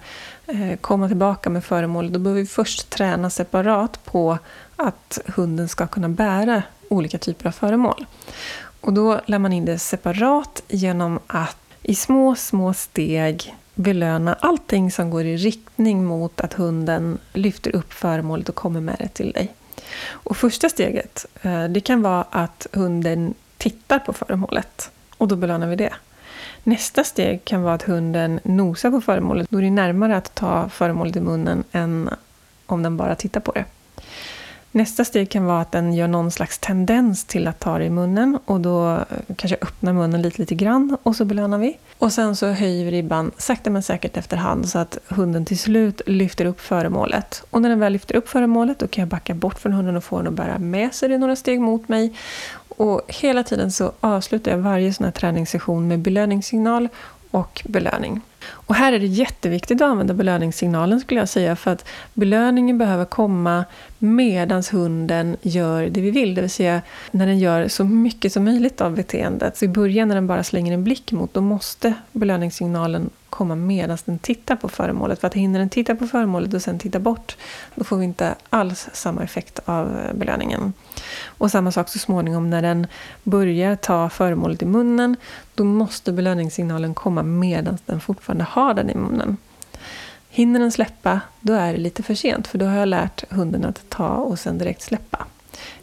eh, 0.48 0.76
komma 0.82 1.08
tillbaka 1.08 1.50
med 1.50 1.64
föremålet, 1.64 2.14
då 2.14 2.20
behöver 2.20 2.42
vi 2.42 2.48
först 2.48 2.90
träna 2.90 3.30
separat 3.30 4.06
på 4.06 4.38
att 4.76 5.20
hunden 5.26 5.70
ska 5.70 5.88
kunna 5.88 6.10
bära 6.10 6.64
olika 6.90 7.18
typer 7.18 7.48
av 7.48 7.52
föremål. 7.52 8.06
Och 8.82 8.94
då 8.94 9.22
lär 9.26 9.40
man 9.40 9.54
in 9.54 9.66
det 9.66 9.80
separat 9.80 10.64
genom 10.68 11.20
att 11.28 11.58
i 11.84 11.96
små, 11.96 12.36
små 12.36 12.74
steg 12.74 13.56
belöna 13.76 14.34
allting 14.34 14.92
som 14.92 15.10
går 15.10 15.24
i 15.24 15.38
riktning 15.38 16.06
mot 16.06 16.42
att 16.42 16.54
hunden 16.54 17.18
lyfter 17.34 17.76
upp 17.76 17.94
föremålet 17.94 18.50
och 18.50 18.56
kommer 18.56 18.82
med 18.82 18.96
det 19.00 19.08
till 19.08 19.32
dig. 19.32 19.54
Och 20.08 20.38
första 20.38 20.70
steget, 20.70 21.26
eh, 21.42 21.64
det 21.64 21.80
kan 21.80 22.02
vara 22.02 22.26
att 22.30 22.68
hunden 22.74 23.34
tittar 23.60 24.00
på 24.00 24.13
föremålet. 24.13 24.91
Och 25.17 25.28
då 25.28 25.36
belönar 25.36 25.67
vi 25.67 25.76
det. 25.76 25.93
Nästa 26.63 27.04
steg 27.04 27.45
kan 27.45 27.62
vara 27.62 27.74
att 27.74 27.84
hunden 27.84 28.39
nosar 28.43 28.91
på 28.91 29.02
föremålet. 29.02 29.50
Då 29.50 29.58
är 29.58 29.62
det 29.62 29.69
närmare 29.69 30.17
att 30.17 30.36
ta 30.36 30.69
föremålet 30.69 31.15
i 31.15 31.22
munnen 31.22 31.63
än 31.72 32.10
om 32.65 32.84
den 32.84 32.98
bara 32.98 33.15
tittar 33.15 33.39
på 33.39 33.52
det. 33.52 33.65
Nästa 34.72 35.06
steg 35.06 35.30
kan 35.30 35.45
vara 35.45 35.62
att 35.62 35.72
den 35.72 35.93
gör 35.93 36.08
någon 36.08 36.32
slags 36.32 36.60
tendens 36.60 37.26
till 37.26 37.48
att 37.48 37.60
ta 37.60 37.78
det 37.78 37.86
i 37.86 37.89
munnen 37.89 38.39
och 38.45 38.62
då 38.62 38.91
eh, 38.91 39.36
kanske 39.36 39.58
öppnar 39.62 39.93
munnen 39.93 40.22
lite, 40.22 40.41
lite 40.41 40.56
grann 40.56 40.98
och 41.04 41.15
så 41.15 41.26
belönar 41.26 41.58
vi. 41.58 41.78
Och 41.98 42.13
sen 42.13 42.36
så 42.36 42.48
höjer 42.48 42.86
vi 42.86 42.91
ribban 42.91 43.32
sakta 43.38 43.69
men 43.69 43.84
säkert 43.84 44.17
efterhand 44.17 44.69
så 44.69 44.80
att 44.80 44.98
hunden 45.08 45.45
till 45.45 45.60
slut 45.60 46.02
lyfter 46.06 46.45
upp 46.45 46.62
föremålet. 46.62 47.43
Och 47.50 47.62
när 47.62 47.69
den 47.69 47.80
väl 47.80 47.93
lyfter 47.93 48.15
upp 48.15 48.30
föremålet 48.30 48.80
då 48.80 48.88
kan 48.88 49.02
jag 49.02 49.10
backa 49.10 49.34
bort 49.34 49.60
från 49.60 49.74
hunden 49.74 49.95
och 49.95 50.04
få 50.04 50.17
den 50.17 50.28
att 50.28 50.34
bära 50.34 50.60
med 50.60 50.93
sig 50.93 51.10
det 51.10 51.17
några 51.17 51.36
steg 51.36 51.62
mot 51.62 51.88
mig. 51.88 52.13
Och 52.80 53.02
hela 53.08 53.44
tiden 53.44 53.72
så 53.72 53.92
avslutar 54.00 54.52
jag 54.52 54.58
varje 54.58 54.94
sån 54.94 55.06
här 55.06 55.12
träningssession 55.12 55.88
med 55.88 56.00
belöningssignal 56.00 56.88
och 57.32 57.62
belöning. 57.65 58.22
Och 58.48 58.76
här 58.76 58.94
är 58.94 59.00
det 59.00 59.06
jätteviktigt 59.06 59.82
att 59.82 59.88
använda 59.88 60.13
belöningssignalen 60.13 61.00
skulle 61.00 61.20
jag 61.20 61.30
säga, 61.30 61.56
för 61.56 61.72
att 61.72 61.86
belöningen 62.13 62.78
behöver 62.78 63.06
komma 63.06 63.65
medan 64.00 64.64
hunden 64.72 65.38
gör 65.42 65.90
det 65.90 66.02
vi 66.02 66.12
vill, 66.12 66.36
det 66.36 66.42
vill 66.42 66.50
säga 66.50 66.82
när 67.12 67.28
den 67.28 67.40
gör 67.40 67.68
så 67.68 67.84
mycket 67.84 68.34
som 68.34 68.44
möjligt 68.44 68.82
av 68.82 68.96
beteendet. 68.96 69.58
Så 69.58 69.66
i 69.66 69.68
början 69.68 70.08
när 70.08 70.16
den 70.16 70.28
bara 70.28 70.44
slänger 70.44 70.74
en 70.74 70.84
blick 70.84 71.12
mot, 71.12 71.34
då 71.34 71.42
måste 71.42 71.94
belöningssignalen 72.12 73.10
komma 73.30 73.56
medan 73.56 73.98
den 74.06 74.20
tittar 74.20 74.56
på 74.56 74.70
föremålet. 74.70 75.20
För 75.20 75.28
att 75.28 75.34
hinner 75.34 75.60
den 75.60 75.70
titta 75.70 75.96
på 75.96 76.08
föremålet 76.08 76.54
och 76.54 76.62
sen 76.62 76.80
titta 76.80 77.00
bort, 77.00 77.38
då 77.76 77.84
får 77.84 77.98
vi 77.98 78.06
inte 78.06 78.36
alls 78.50 78.90
samma 78.94 79.24
effekt 79.24 79.60
av 79.66 79.88
eh, 79.88 80.14
belöningen. 80.14 80.74
Och 81.26 81.52
samma 81.52 81.72
sak 81.72 81.90
så 81.90 82.00
småningom 82.00 82.50
när 82.50 82.62
den 82.62 82.88
börjar 83.24 83.76
ta 83.76 84.10
föremålet 84.10 84.62
i 84.62 84.66
munnen, 84.66 85.16
då 85.56 85.64
måste 85.64 86.12
belöningssignalen 86.12 86.94
komma 86.94 87.24
medan 87.24 87.78
den 87.86 88.00
fortfarande 88.00 88.44
har 88.44 88.74
den 88.74 88.90
i 88.90 88.96
munnen. 88.96 89.38
Hinner 90.30 90.60
den 90.60 90.72
släppa, 90.72 91.22
då 91.39 91.54
är 91.54 91.74
det 91.74 91.80
lite 91.80 92.04
för 92.04 92.15
sent, 92.15 92.48
för 92.48 92.58
då 92.58 92.65
har 92.65 92.78
jag 92.78 92.88
lärt 92.88 93.24
hunden 93.32 93.65
att 93.65 93.89
ta 93.89 94.10
och 94.10 94.39
sen 94.39 94.58
direkt 94.58 94.82
släppa. 94.82 95.26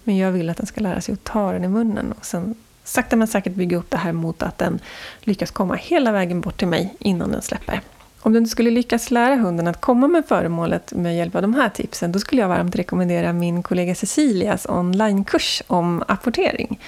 Men 0.04 0.16
jag 0.16 0.32
vill 0.32 0.50
att 0.50 0.56
den 0.56 0.66
ska 0.66 0.80
lära 0.80 1.00
sig 1.00 1.12
att 1.12 1.24
ta 1.24 1.52
den 1.52 1.64
i 1.64 1.68
munnen 1.68 2.12
och 2.12 2.24
sen 2.24 2.54
sakta 2.84 3.16
men 3.16 3.28
säkert 3.28 3.54
bygga 3.54 3.76
upp 3.76 3.90
det 3.90 3.96
här 3.96 4.12
mot 4.12 4.42
att 4.42 4.58
den 4.58 4.78
lyckas 5.20 5.50
komma 5.50 5.74
hela 5.74 6.12
vägen 6.12 6.40
bort 6.40 6.58
till 6.58 6.68
mig 6.68 6.94
innan 6.98 7.30
den 7.30 7.42
släpper. 7.42 7.80
Om 8.20 8.32
du 8.32 8.38
inte 8.38 8.50
skulle 8.50 8.70
lyckas 8.70 9.10
lära 9.10 9.36
hunden 9.36 9.66
att 9.66 9.80
komma 9.80 10.08
med 10.08 10.26
föremålet 10.26 10.92
med 10.92 11.16
hjälp 11.16 11.34
av 11.34 11.42
de 11.42 11.54
här 11.54 11.68
tipsen, 11.68 12.12
då 12.12 12.18
skulle 12.18 12.40
jag 12.40 12.48
varmt 12.48 12.76
rekommendera 12.76 13.32
min 13.32 13.62
kollega 13.62 13.94
Cecilias 13.94 14.66
onlinekurs 14.68 15.62
om 15.66 16.04
apportering. 16.08 16.80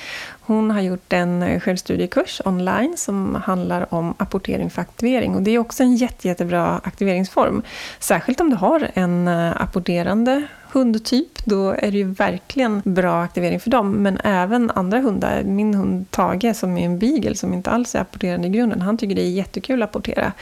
Hon 0.49 0.71
har 0.71 0.81
gjort 0.81 1.13
en 1.13 1.43
eh, 1.43 1.61
självstudiekurs 1.61 2.41
online 2.45 2.97
som 2.97 3.35
handlar 3.35 3.95
om 3.95 4.15
apportering 4.19 4.71
för 4.71 4.83
aktivering. 4.83 5.35
Och 5.35 5.43
det 5.43 5.51
är 5.51 5.59
också 5.59 5.83
en 5.83 5.97
jätte, 5.97 6.29
jättebra 6.29 6.81
aktiveringsform. 6.85 7.63
Särskilt 7.99 8.41
om 8.41 8.51
du 8.51 8.57
har 8.57 8.91
en 8.95 9.29
eh, 9.29 9.63
apporterande 9.63 10.43
hundtyp, 10.73 11.45
då 11.45 11.71
är 11.71 11.91
det 11.91 11.99
ju 11.99 12.05
verkligen 12.05 12.83
bra 12.85 13.23
aktivering 13.23 13.61
för 13.61 13.71
dem. 13.71 13.91
Men 13.91 14.19
även 14.25 14.71
andra 14.71 15.01
hundar. 15.01 15.43
Min 15.43 15.75
hund 15.75 16.11
Tage, 16.11 16.57
som 16.57 16.79
är 16.79 16.85
en 16.85 16.99
beagle, 16.99 17.35
som 17.35 17.55
inte 17.55 17.71
alls 17.71 17.95
är 17.95 18.01
apporterande 18.01 18.49
i 18.49 18.51
grunden, 18.51 18.81
han 18.81 18.99
tycker 18.99 19.15
det 19.15 19.23
är 19.23 19.31
jättekul 19.31 19.83
att 19.83 19.89
apportera. 19.89 20.33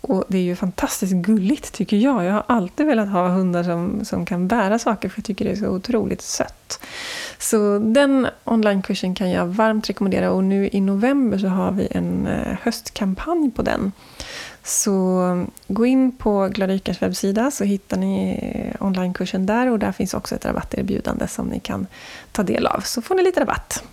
Och 0.00 0.24
det 0.28 0.38
är 0.38 0.42
ju 0.42 0.56
fantastiskt 0.56 1.12
gulligt, 1.12 1.72
tycker 1.72 1.96
jag. 1.96 2.24
Jag 2.24 2.32
har 2.32 2.44
alltid 2.46 2.86
velat 2.86 3.08
ha 3.08 3.28
hundar 3.28 3.62
som, 3.64 4.04
som 4.04 4.26
kan 4.26 4.48
bära 4.48 4.78
saker, 4.78 5.08
för 5.08 5.18
jag 5.18 5.24
tycker 5.24 5.44
det 5.44 5.50
är 5.50 5.56
så 5.56 5.68
otroligt 5.68 6.22
sött. 6.22 6.57
Så 7.38 7.78
den 7.78 8.26
onlinekursen 8.44 9.14
kan 9.14 9.30
jag 9.30 9.46
varmt 9.46 9.90
rekommendera. 9.90 10.30
Och 10.30 10.44
nu 10.44 10.68
i 10.72 10.80
november 10.80 11.38
så 11.38 11.48
har 11.48 11.72
vi 11.72 11.88
en 11.90 12.26
eh, 12.26 12.56
höstkampanj 12.62 13.50
på 13.50 13.62
den. 13.62 13.92
Så 14.62 14.90
mm, 15.20 15.50
gå 15.68 15.86
in 15.86 16.12
på 16.12 16.48
Glada 16.48 16.78
webbsida 17.00 17.50
så 17.50 17.64
hittar 17.64 17.96
ni 17.96 18.38
eh, 18.42 18.86
onlinekursen 18.86 19.46
där 19.46 19.70
och 19.70 19.78
där 19.78 19.92
finns 19.92 20.14
också 20.14 20.34
ett 20.34 20.44
rabatterbjudande 20.44 21.28
som 21.28 21.46
ni 21.46 21.60
kan 21.60 21.86
ta 22.32 22.42
del 22.42 22.66
av. 22.66 22.80
Så 22.80 23.02
får 23.02 23.14
ni 23.14 23.22
lite 23.22 23.40
rabatt. 23.40 23.84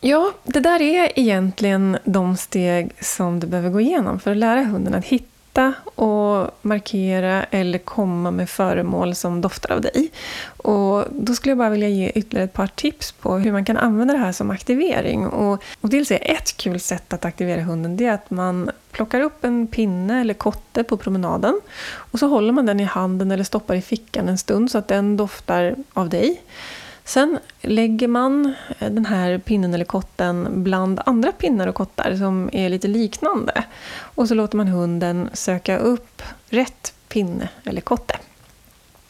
Ja, 0.00 0.32
det 0.44 0.60
där 0.60 0.82
är 0.82 1.18
egentligen 1.18 1.98
de 2.04 2.36
steg 2.36 2.92
som 3.00 3.40
du 3.40 3.46
behöver 3.46 3.70
gå 3.70 3.80
igenom 3.80 4.20
för 4.20 4.30
att 4.30 4.36
lära 4.36 4.62
hunden 4.62 4.94
att 4.94 5.04
hitta 5.04 5.31
hitta 5.52 5.74
och 5.94 6.50
markera 6.62 7.44
eller 7.44 7.78
komma 7.78 8.30
med 8.30 8.48
föremål 8.50 9.14
som 9.14 9.40
doftar 9.40 9.74
av 9.74 9.80
dig. 9.80 10.10
Och 10.56 11.04
då 11.10 11.34
skulle 11.34 11.50
jag 11.50 11.58
bara 11.58 11.70
vilja 11.70 11.88
ge 11.88 12.08
ytterligare 12.14 12.44
ett 12.44 12.52
par 12.52 12.66
tips 12.66 13.12
på 13.12 13.34
hur 13.36 13.52
man 13.52 13.64
kan 13.64 13.76
använda 13.76 14.14
det 14.14 14.20
här 14.20 14.32
som 14.32 14.50
aktivering. 14.50 15.26
Och, 15.26 15.62
och 15.80 15.88
dels 15.88 16.10
är 16.10 16.30
ett 16.30 16.56
kul 16.56 16.80
sätt 16.80 17.12
att 17.12 17.24
aktivera 17.24 17.62
hunden 17.62 17.96
det 17.96 18.06
är 18.06 18.12
att 18.12 18.30
man 18.30 18.70
plockar 18.92 19.20
upp 19.20 19.44
en 19.44 19.66
pinne 19.66 20.20
eller 20.20 20.34
kotte 20.34 20.84
på 20.84 20.96
promenaden 20.96 21.60
och 22.12 22.18
så 22.18 22.26
håller 22.26 22.52
man 22.52 22.66
den 22.66 22.80
i 22.80 22.84
handen 22.84 23.30
eller 23.30 23.44
stoppar 23.44 23.74
i 23.74 23.82
fickan 23.82 24.28
en 24.28 24.38
stund 24.38 24.70
så 24.70 24.78
att 24.78 24.88
den 24.88 25.16
doftar 25.16 25.76
av 25.92 26.08
dig. 26.08 26.42
Sen 27.04 27.38
lägger 27.60 28.08
man 28.08 28.54
eh, 28.78 28.90
den 28.92 29.06
här 29.06 29.38
pinnen 29.38 29.74
eller 29.74 29.84
kotten 29.84 30.48
bland 30.62 31.00
andra 31.06 31.32
pinnar 31.32 31.66
och 31.66 31.74
kottar 31.74 32.16
som 32.16 32.50
är 32.52 32.68
lite 32.68 32.88
liknande. 32.88 33.64
Och 33.98 34.28
så 34.28 34.34
låter 34.34 34.56
man 34.56 34.68
hunden 34.68 35.30
söka 35.32 35.78
upp 35.78 36.22
rätt 36.48 36.94
pinne 37.08 37.48
eller 37.64 37.80
kotte. 37.80 38.18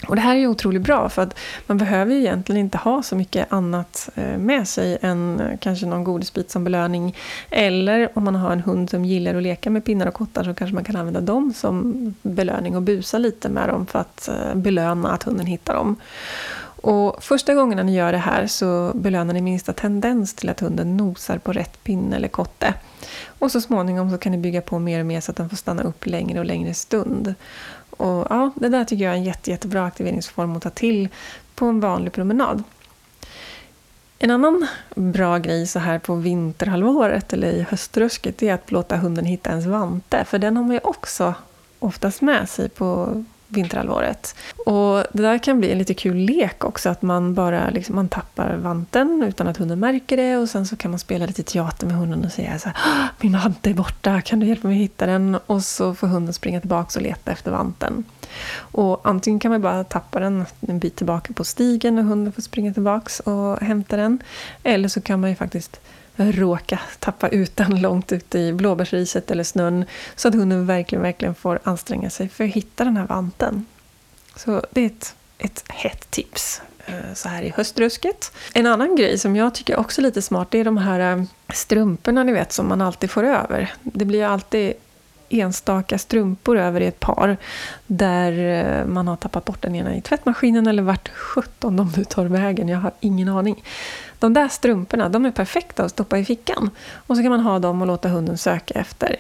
Och 0.09 0.17
det 0.17 0.23
här 0.23 0.37
är 0.37 0.47
otroligt 0.47 0.83
bra 0.83 1.09
för 1.09 1.23
att 1.23 1.39
man 1.67 1.79
behöver 1.79 2.15
ju 2.15 2.21
egentligen 2.21 2.61
inte 2.61 2.79
ha 2.79 3.03
så 3.03 3.17
mycket 3.17 3.53
annat 3.53 4.09
eh, 4.15 4.39
med 4.39 4.69
sig 4.69 4.99
än 5.01 5.41
eh, 5.41 5.59
kanske 5.61 5.87
någon 5.87 6.05
godisbit 6.05 6.51
som 6.51 6.65
belöning. 6.65 7.17
Eller 7.51 8.09
om 8.15 8.25
man 8.25 8.35
har 8.35 8.53
en 8.53 8.61
hund 8.61 8.91
som 8.91 9.05
gillar 9.05 9.35
att 9.35 9.43
leka 9.43 9.71
med 9.71 9.85
pinnar 9.85 10.07
och 10.07 10.15
kottar 10.15 10.45
så 10.45 10.55
kanske 10.55 10.75
man 10.75 10.85
kan 10.85 10.97
använda 10.97 11.21
dem 11.21 11.53
som 11.57 11.95
belöning 12.23 12.77
och 12.77 12.83
busa 12.83 13.19
lite 13.19 13.49
med 13.49 13.69
dem 13.69 13.87
för 13.87 13.99
att 13.99 14.29
belöna 14.55 15.13
att 15.13 15.23
hunden 15.23 15.47
hittar 15.47 15.75
dem. 15.75 15.97
Och 16.83 17.25
första 17.25 17.55
gångerna 17.55 17.83
ni 17.83 17.95
gör 17.95 18.13
det 18.13 18.19
här 18.19 18.47
så 18.47 18.93
belönar 18.95 19.35
ni 19.35 19.41
minsta 19.41 19.73
tendens 19.73 20.35
till 20.35 20.49
att 20.49 20.61
hunden 20.61 20.97
nosar 20.97 21.39
på 21.39 21.53
rätt 21.53 21.85
pinne 21.85 22.17
eller 22.17 22.29
kotte. 22.29 22.75
Och 23.27 23.53
så 23.53 23.61
småningom 23.61 24.11
så 24.11 24.19
kan 24.19 24.33
ni 24.33 24.39
bygga 24.39 24.61
på 24.61 24.79
mer 24.79 25.01
och 25.01 25.07
mer 25.07 25.21
så 25.21 25.31
att 25.31 25.37
den 25.37 25.49
får 25.49 25.57
stanna 25.57 25.83
upp 25.83 26.07
längre 26.07 26.39
och 26.39 26.45
längre 26.45 26.75
stund. 26.75 27.35
Och 27.91 28.27
ja, 28.31 28.51
Det 28.55 28.69
där 28.69 28.85
tycker 28.85 29.05
jag 29.05 29.13
är 29.13 29.17
en 29.17 29.25
jätte, 29.25 29.51
jättebra 29.51 29.87
aktiveringsform 29.87 30.57
att 30.57 30.63
ta 30.63 30.71
till 30.71 31.09
på 31.55 31.67
en 31.67 31.81
vanlig 31.81 32.13
promenad. 32.13 32.63
En 34.19 34.31
annan 34.31 34.67
bra 34.95 35.39
grej 35.39 35.67
så 35.67 35.79
här 35.79 35.99
på 35.99 36.15
vinterhalvåret 36.15 37.33
eller 37.33 37.49
i 37.49 37.63
höstrusket 37.63 38.43
är 38.43 38.55
att 38.55 38.71
låta 38.71 38.97
hunden 38.97 39.25
hitta 39.25 39.51
ens 39.51 39.67
vante. 39.67 40.25
För 40.25 40.39
den 40.39 40.57
har 40.57 40.65
man 40.65 40.75
ju 40.75 40.81
också 40.85 41.35
oftast 41.79 42.21
med 42.21 42.49
sig 42.49 42.69
på 42.69 43.25
vinterhalvåret. 43.53 44.35
Och 44.67 45.05
det 45.13 45.23
där 45.23 45.39
kan 45.39 45.59
bli 45.59 45.73
en 45.73 45.79
lite 45.79 45.95
kul 45.95 46.17
lek 46.17 46.65
också, 46.65 46.89
att 46.89 47.03
man 47.03 47.35
bara 47.35 47.71
liksom, 47.71 47.95
man 47.95 48.09
tappar 48.09 48.57
vanten 48.57 49.25
utan 49.29 49.49
att 49.49 49.57
hunden 49.57 49.81
märker 49.81 50.17
det 50.17 50.37
och 50.37 50.49
sen 50.49 50.67
så 50.67 50.77
kan 50.77 50.91
man 50.91 50.99
spela 50.99 51.27
lite 51.27 51.43
teater 51.43 51.87
med 51.87 51.97
hunden 51.97 52.25
och 52.25 52.33
säga 52.33 52.59
så 52.59 52.69
här, 52.69 53.09
min 53.21 53.33
vante 53.33 53.71
är 53.71 53.75
borta, 53.75 54.21
kan 54.21 54.41
du 54.41 54.47
hjälpa 54.47 54.69
mig 54.69 54.77
att 54.77 54.83
hitta 54.83 55.07
den? 55.07 55.39
Och 55.47 55.65
så 55.65 55.95
får 55.95 56.07
hunden 56.07 56.35
springa 56.35 56.61
tillbaka 56.61 56.99
och 56.99 57.03
leta 57.03 57.33
efter 57.33 57.51
vanten. 57.51 58.05
Och 58.57 59.01
antingen 59.05 59.41
kan 59.41 59.51
man 59.51 59.63
bara 59.63 59.85
tappa 59.85 60.21
den 60.21 60.45
en 60.61 60.79
bit 60.79 60.97
tillbaka 60.97 61.33
på 61.33 61.45
stigen 61.45 61.99
och 61.99 62.05
hunden 62.05 62.33
får 62.33 62.43
springa 62.43 62.73
tillbaka 62.73 63.31
och 63.31 63.61
hämta 63.61 63.97
den. 63.97 64.23
Eller 64.63 64.89
så 64.89 65.01
kan 65.01 65.21
man 65.21 65.31
ju 65.31 65.37
faktiskt 65.37 65.81
råka 66.17 66.81
tappa 66.99 67.29
ut 67.29 67.57
den 67.57 67.81
långt 67.81 68.13
ute 68.13 68.39
i 68.39 68.53
blåbärsriset 68.53 69.31
eller 69.31 69.45
snön. 69.45 69.85
Så 70.17 70.29
att 70.29 70.35
hunden 70.35 70.67
verkligen, 70.67 71.03
verkligen 71.03 71.35
får 71.35 71.59
anstränga 71.65 72.11
sig 72.11 72.29
för 72.29 72.45
att 72.45 72.51
hitta 72.51 72.85
den 72.85 72.97
här 72.97 73.07
vanten. 73.07 73.67
Så 74.37 74.63
det 74.71 74.81
är 74.81 74.87
ett, 74.87 75.15
ett 75.39 75.65
hett 75.69 76.11
tips 76.11 76.63
eh, 76.87 77.15
så 77.15 77.29
här 77.29 77.43
i 77.43 77.53
höstrusket. 77.57 78.33
En 78.55 78.67
annan 78.67 78.97
grej 78.97 79.19
som 79.19 79.37
jag 79.37 79.55
tycker 79.55 79.77
också 79.77 80.01
är 80.01 80.03
lite 80.03 80.23
smart, 80.23 80.51
det 80.51 80.59
är 80.59 80.65
de 80.65 80.77
här 80.77 81.19
eh, 81.19 81.25
strumporna 81.55 82.23
ni 82.23 82.33
vet 82.33 82.53
som 82.53 82.69
man 82.69 82.81
alltid 82.81 83.11
får 83.11 83.25
över. 83.25 83.73
Det 83.83 84.05
blir 84.05 84.25
alltid 84.25 84.73
enstaka 85.33 85.99
strumpor 85.99 86.59
över 86.59 86.81
i 86.81 86.87
ett 86.87 87.01
par 87.01 87.37
där 87.87 88.33
eh, 88.39 88.87
man 88.87 89.09
har 89.09 89.17
tappat 89.17 89.45
bort 89.45 89.63
den 89.63 89.75
ena 89.75 89.97
i 89.97 90.01
tvättmaskinen 90.01 90.67
eller 90.67 90.83
vart 90.83 91.09
sjutton 91.09 91.77
de 91.77 91.93
nu 91.97 92.05
tar 92.05 92.25
vägen. 92.25 92.69
Jag 92.69 92.79
har 92.79 92.93
ingen 93.01 93.29
aning. 93.29 93.65
De 94.23 94.35
där 94.35 94.49
strumporna 94.49 95.09
de 95.09 95.27
är 95.27 95.31
perfekta 95.31 95.85
att 95.85 95.91
stoppa 95.91 96.19
i 96.19 96.25
fickan. 96.25 96.71
Och 96.95 97.17
så 97.17 97.23
kan 97.23 97.31
man 97.31 97.41
ha 97.41 97.59
dem 97.59 97.81
och 97.81 97.87
låta 97.87 98.09
hunden 98.09 98.39
söka 98.39 98.75
efter. 98.75 99.17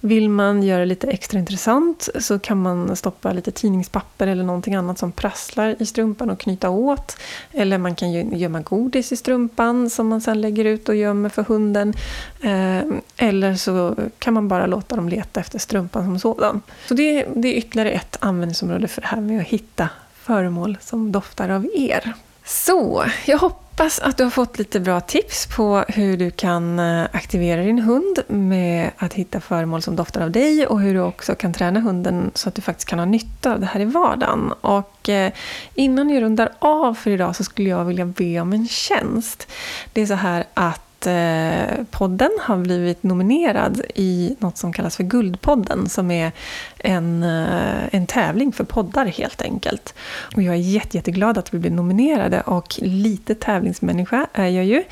Vill 0.00 0.28
man 0.28 0.62
göra 0.62 0.80
det 0.80 0.86
lite 0.86 1.06
extra 1.06 1.38
intressant 1.38 2.08
så 2.20 2.38
kan 2.38 2.62
man 2.62 2.96
stoppa 2.96 3.32
lite 3.32 3.50
tidningspapper 3.50 4.26
eller 4.26 4.44
någonting 4.44 4.74
annat 4.74 4.98
som 4.98 5.12
prasslar 5.12 5.76
i 5.78 5.86
strumpan 5.86 6.30
och 6.30 6.40
knyta 6.40 6.70
åt. 6.70 7.16
Eller 7.52 7.78
man 7.78 7.94
kan 7.94 8.12
gömma 8.38 8.60
godis 8.60 9.12
i 9.12 9.16
strumpan 9.16 9.90
som 9.90 10.08
man 10.08 10.20
sen 10.20 10.40
lägger 10.40 10.64
ut 10.64 10.88
och 10.88 10.96
gömmer 10.96 11.28
för 11.28 11.42
hunden. 11.42 11.94
Eh, 12.40 12.82
eller 13.16 13.54
så 13.54 13.96
kan 14.18 14.34
man 14.34 14.48
bara 14.48 14.66
låta 14.66 14.96
dem 14.96 15.08
leta 15.08 15.40
efter 15.40 15.58
strumpan 15.58 16.04
som 16.04 16.18
sådan. 16.18 16.62
Så 16.88 16.94
det, 16.94 17.26
det 17.34 17.48
är 17.48 17.58
ytterligare 17.58 17.90
ett 17.90 18.16
användningsområde 18.20 18.88
för 18.88 19.00
det 19.00 19.06
här 19.06 19.20
med 19.20 19.40
att 19.40 19.46
hitta 19.46 19.88
föremål 20.14 20.78
som 20.80 21.12
doftar 21.12 21.48
av 21.48 21.66
er. 21.74 22.12
Så, 22.44 23.04
jag 23.26 23.38
hoppas 23.38 23.65
Hoppas 23.78 23.98
att 23.98 24.16
du 24.16 24.24
har 24.24 24.30
fått 24.30 24.58
lite 24.58 24.80
bra 24.80 25.00
tips 25.00 25.46
på 25.46 25.84
hur 25.88 26.16
du 26.16 26.30
kan 26.30 26.78
eh, 26.78 27.04
aktivera 27.12 27.62
din 27.62 27.78
hund 27.78 28.18
med 28.28 28.90
att 28.96 29.12
hitta 29.12 29.40
föremål 29.40 29.82
som 29.82 29.96
doftar 29.96 30.20
av 30.20 30.30
dig 30.30 30.66
och 30.66 30.80
hur 30.80 30.94
du 30.94 31.00
också 31.00 31.34
kan 31.34 31.52
träna 31.52 31.80
hunden 31.80 32.30
så 32.34 32.48
att 32.48 32.54
du 32.54 32.62
faktiskt 32.62 32.88
kan 32.88 32.98
ha 32.98 33.06
nytta 33.06 33.52
av 33.52 33.60
det 33.60 33.66
här 33.66 33.80
i 33.80 33.84
vardagen. 33.84 34.52
Och 34.60 35.08
eh, 35.08 35.32
innan 35.74 36.10
jag 36.10 36.22
rundar 36.22 36.52
av 36.58 36.94
för 36.94 37.10
idag 37.10 37.36
så 37.36 37.44
skulle 37.44 37.68
jag 37.68 37.84
vilja 37.84 38.06
be 38.06 38.40
om 38.40 38.52
en 38.52 38.68
tjänst. 38.68 39.48
Det 39.92 40.00
är 40.00 40.06
så 40.06 40.14
här 40.14 40.44
att 40.54 40.85
att 40.96 41.06
eh, 41.06 41.84
podden 41.90 42.30
har 42.40 42.56
blivit 42.56 43.02
nominerad 43.02 43.82
i 43.94 44.36
något 44.38 44.58
som 44.58 44.72
kallas 44.72 44.96
för 44.96 45.04
Guldpodden, 45.04 45.88
som 45.88 46.10
är 46.10 46.32
en, 46.78 47.22
eh, 47.22 47.94
en 47.94 48.06
tävling 48.06 48.52
för 48.52 48.64
poddar 48.64 49.06
helt 49.06 49.42
enkelt. 49.42 49.94
Och 50.36 50.42
jag 50.42 50.54
är 50.54 50.58
jätte, 50.58 50.96
jätteglad 50.96 51.38
att 51.38 51.54
vi 51.54 51.58
blev 51.58 51.72
nominerade 51.72 52.40
och 52.40 52.74
lite 52.78 53.34
tävlingsmänniska 53.34 54.26
är 54.32 54.48
jag 54.48 54.64
ju. 54.64 54.84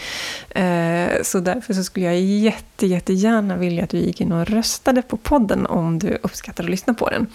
Eh, 0.61 1.23
så 1.23 1.40
därför 1.40 1.75
så 1.75 1.85
skulle 1.85 2.07
jag 2.07 2.21
jätte, 2.21 2.87
jättegärna 2.87 3.57
vilja 3.57 3.85
att 3.85 3.90
du 3.90 3.99
gick 3.99 4.21
in 4.21 4.33
och 4.33 4.47
röstade 4.47 5.03
på 5.03 5.17
podden 5.17 5.67
om 5.67 5.99
du 5.99 6.19
uppskattar 6.23 6.64
att 6.64 6.71
lyssna 6.71 6.95
på 6.95 7.11
den. 7.11 7.27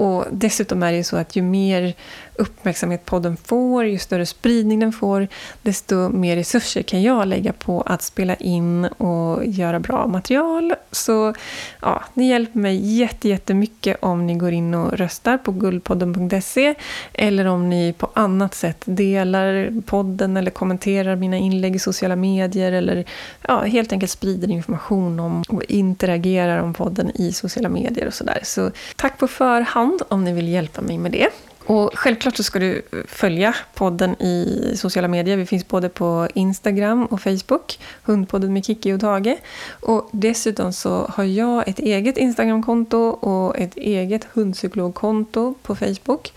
Och 0.00 0.24
dessutom 0.30 0.82
är 0.82 0.90
det 0.90 0.96
ju 0.96 1.04
så 1.04 1.16
att 1.16 1.36
ju 1.36 1.42
mer 1.42 1.94
uppmärksamhet 2.34 3.04
podden 3.04 3.36
får, 3.36 3.84
ju 3.84 3.98
större 3.98 4.26
spridning 4.26 4.80
den 4.80 4.92
får, 4.92 5.28
desto 5.62 6.08
mer 6.08 6.36
resurser 6.36 6.82
kan 6.82 7.02
jag 7.02 7.28
lägga 7.28 7.52
på 7.52 7.80
att 7.80 8.02
spela 8.02 8.34
in 8.34 8.84
och 8.84 9.46
göra 9.46 9.80
bra 9.80 10.06
material. 10.06 10.74
Så 10.92 11.34
ja, 11.80 12.02
ni 12.14 12.28
hjälper 12.28 12.58
mig 12.58 12.98
jättemycket 13.22 13.96
om 14.00 14.26
ni 14.26 14.34
går 14.34 14.52
in 14.52 14.74
och 14.74 14.92
röstar 14.92 15.38
på 15.38 15.52
guldpodden.se 15.52 16.74
eller 17.12 17.44
om 17.44 17.68
ni 17.68 17.92
på 17.92 18.10
annat 18.14 18.54
sätt 18.54 18.82
delar 18.84 19.80
podden 19.86 20.36
eller 20.36 20.50
kommenterar 20.50 21.16
mina 21.16 21.36
inlägg 21.36 21.76
i 21.76 21.78
sociala 21.78 22.16
medier 22.16 22.72
eller 22.72 23.04
ja, 23.48 23.62
helt 23.62 23.92
enkelt 23.92 24.12
sprider 24.12 24.50
information 24.50 25.20
om 25.20 25.42
och 25.48 25.64
interagerar 25.64 26.62
om 26.62 26.74
podden 26.74 27.10
i 27.14 27.32
sociala 27.32 27.68
medier 27.68 28.06
och 28.06 28.14
sådär. 28.14 28.40
Så 28.42 28.70
tack 28.96 29.18
på 29.18 29.28
förhand 29.28 29.89
om 30.08 30.24
ni 30.24 30.32
vill 30.32 30.48
hjälpa 30.48 30.80
mig 30.80 30.98
med 30.98 31.12
det. 31.12 31.28
Och 31.70 31.90
självklart 31.94 32.36
så 32.36 32.42
ska 32.42 32.58
du 32.58 32.82
följa 33.08 33.54
podden 33.74 34.22
i 34.22 34.72
sociala 34.76 35.08
medier. 35.08 35.36
Vi 35.36 35.46
finns 35.46 35.68
både 35.68 35.88
på 35.88 36.28
Instagram 36.34 37.06
och 37.06 37.20
Facebook. 37.20 37.78
Hundpodden 38.02 38.52
med 38.52 38.64
Kiki 38.64 38.92
och 38.92 39.00
Tage. 39.00 39.36
Och 39.80 40.08
dessutom 40.12 40.72
så 40.72 41.10
har 41.14 41.24
jag 41.24 41.68
ett 41.68 41.78
eget 41.78 42.18
Instagramkonto 42.18 42.98
och 42.98 43.58
ett 43.58 43.76
eget 43.76 44.24
hundpsykologkonto 44.32 45.54
på 45.62 45.74
Facebook. 45.76 46.32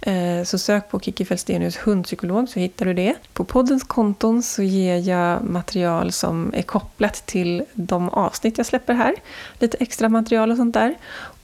Eh, 0.00 0.44
så 0.44 0.58
sök 0.58 0.90
på 0.90 1.00
Kiki 1.00 1.24
Fälstenius 1.24 1.76
hundpsykolog 1.76 2.48
så 2.48 2.60
hittar 2.60 2.86
du 2.86 2.94
det. 2.94 3.14
På 3.32 3.44
poddens 3.44 3.84
konton 3.84 4.42
så 4.42 4.62
ger 4.62 5.08
jag 5.08 5.44
material 5.44 6.12
som 6.12 6.52
är 6.54 6.62
kopplat 6.62 7.26
till 7.26 7.64
de 7.72 8.08
avsnitt 8.08 8.58
jag 8.58 8.66
släpper 8.66 8.94
här. 8.94 9.14
Lite 9.58 9.76
extra 9.80 10.08
material 10.08 10.50
och 10.50 10.56
sånt 10.56 10.74
där. 10.74 10.94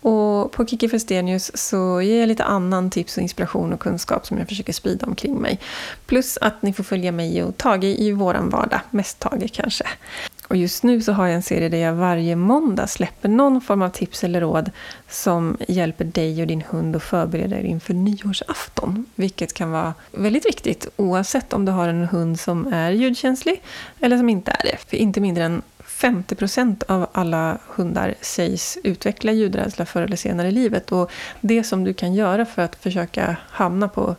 Och 0.01 0.53
på 0.53 0.67
Kiki 0.67 0.89
Festenius 0.89 1.51
så 1.55 2.03
ger 2.03 2.21
jag 2.21 2.27
lite 2.27 2.45
annan 2.45 2.91
tips 2.91 3.17
och 3.17 3.23
inspiration 3.23 3.73
och 3.73 3.81
kunskap 3.81 4.27
som 4.27 4.39
jag 4.39 4.49
försöker 4.49 4.73
sprida 4.73 5.07
omkring 5.07 5.35
mig. 5.35 5.59
Plus 6.07 6.39
att 6.41 6.63
ni 6.63 6.73
får 6.73 6.85
följa 6.85 7.13
mig 7.13 7.43
och 7.43 7.57
Tage 7.57 7.85
i 7.85 8.13
våran 8.13 8.49
vardag, 8.49 8.81
mest 8.91 9.19
Tage 9.19 9.53
kanske. 9.53 9.85
Och 10.49 10.57
just 10.57 10.83
nu 10.83 11.01
så 11.01 11.13
har 11.13 11.27
jag 11.27 11.35
en 11.35 11.43
serie 11.43 11.69
där 11.69 11.79
jag 11.79 11.95
varje 11.95 12.37
måndag 12.37 12.87
släpper 12.87 13.29
någon 13.29 13.61
form 13.61 13.83
av 13.83 13.89
tips 13.89 14.25
eller 14.25 14.41
råd 14.41 14.71
som 15.09 15.57
hjälper 15.69 16.05
dig 16.05 16.41
och 16.41 16.47
din 16.47 16.63
hund 16.69 16.97
att 16.97 17.03
förbereda 17.03 17.59
er 17.59 17.65
inför 17.65 17.95
nyårsafton. 17.95 19.07
Vilket 19.15 19.53
kan 19.53 19.71
vara 19.71 19.95
väldigt 20.13 20.47
viktigt 20.47 20.89
oavsett 20.97 21.53
om 21.53 21.65
du 21.65 21.73
har 21.73 21.89
en 21.89 22.05
hund 22.05 22.41
som 22.41 22.73
är 22.73 22.91
ljudkänslig 22.91 23.63
eller 24.01 24.17
som 24.17 24.29
inte 24.29 24.51
är 24.51 24.63
det. 24.63 24.77
För 24.89 24.97
inte 24.97 25.21
mindre 25.21 25.45
än 25.45 25.63
50 26.01 26.35
procent 26.35 26.83
av 26.83 27.07
alla 27.13 27.59
hundar 27.67 28.15
sägs 28.21 28.79
utveckla 28.85 29.33
ljudrädsla 29.33 29.87
förr 29.87 30.03
eller 30.03 30.17
senare 30.17 30.49
i 30.49 30.53
livet. 30.53 30.93
Och 30.93 31.11
det 31.41 31.65
som 31.65 31.85
du 31.85 31.95
kan 31.95 32.15
göra 32.15 32.47
för 32.47 32.63
att 32.63 32.77
försöka 32.77 33.37
hamna 33.51 33.89
på 33.89 34.17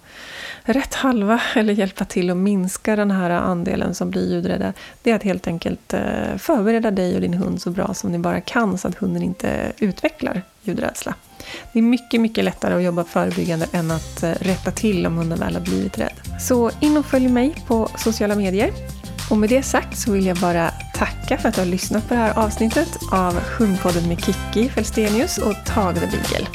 rätt 0.63 0.93
halva 0.93 1.41
eller 1.55 1.73
hjälpa 1.73 2.05
till 2.05 2.29
att 2.29 2.37
minska 2.37 2.95
den 2.95 3.11
här 3.11 3.29
andelen 3.29 3.95
som 3.95 4.11
blir 4.11 4.31
ljudrädda, 4.31 4.73
det 5.03 5.11
är 5.11 5.15
att 5.15 5.23
helt 5.23 5.47
enkelt 5.47 5.93
eh, 5.93 6.37
förbereda 6.37 6.91
dig 6.91 7.15
och 7.15 7.21
din 7.21 7.33
hund 7.33 7.61
så 7.61 7.69
bra 7.69 7.93
som 7.93 8.11
ni 8.11 8.19
bara 8.19 8.41
kan 8.41 8.77
så 8.77 8.87
att 8.87 8.95
hunden 8.95 9.23
inte 9.23 9.71
utvecklar 9.79 10.41
ljudrädsla. 10.63 11.15
Det 11.73 11.79
är 11.79 11.83
mycket, 11.83 12.21
mycket 12.21 12.43
lättare 12.43 12.73
att 12.75 12.83
jobba 12.83 13.03
förebyggande 13.03 13.67
än 13.71 13.91
att 13.91 14.23
eh, 14.23 14.31
rätta 14.31 14.71
till 14.71 15.05
om 15.05 15.17
hunden 15.17 15.39
väl 15.39 15.53
har 15.53 15.61
blivit 15.61 15.97
rädd. 15.97 16.13
Så 16.39 16.71
in 16.79 16.97
och 16.97 17.05
följ 17.05 17.27
mig 17.27 17.55
på 17.67 17.89
sociala 17.97 18.35
medier. 18.35 18.71
Och 19.31 19.37
med 19.37 19.49
det 19.49 19.63
sagt 19.63 19.97
så 19.97 20.11
vill 20.11 20.25
jag 20.25 20.37
bara 20.37 20.71
tacka 20.93 21.37
för 21.37 21.49
att 21.49 21.55
du 21.55 21.61
har 21.61 21.65
lyssnat 21.65 22.07
på 22.07 22.13
det 22.13 22.19
här 22.19 22.39
avsnittet 22.39 22.99
av 23.11 23.33
Hundpodden 23.33 24.07
med 24.07 24.19
Kikki 24.25 24.69
Felstenius 24.69 25.37
och 25.37 25.55
Tage 25.65 25.99
the 25.99 26.07
Beagle. 26.07 26.47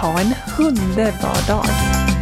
Ha 0.00 0.20
en 0.20 0.34
underbar 0.58 1.48
dag! 1.48 2.15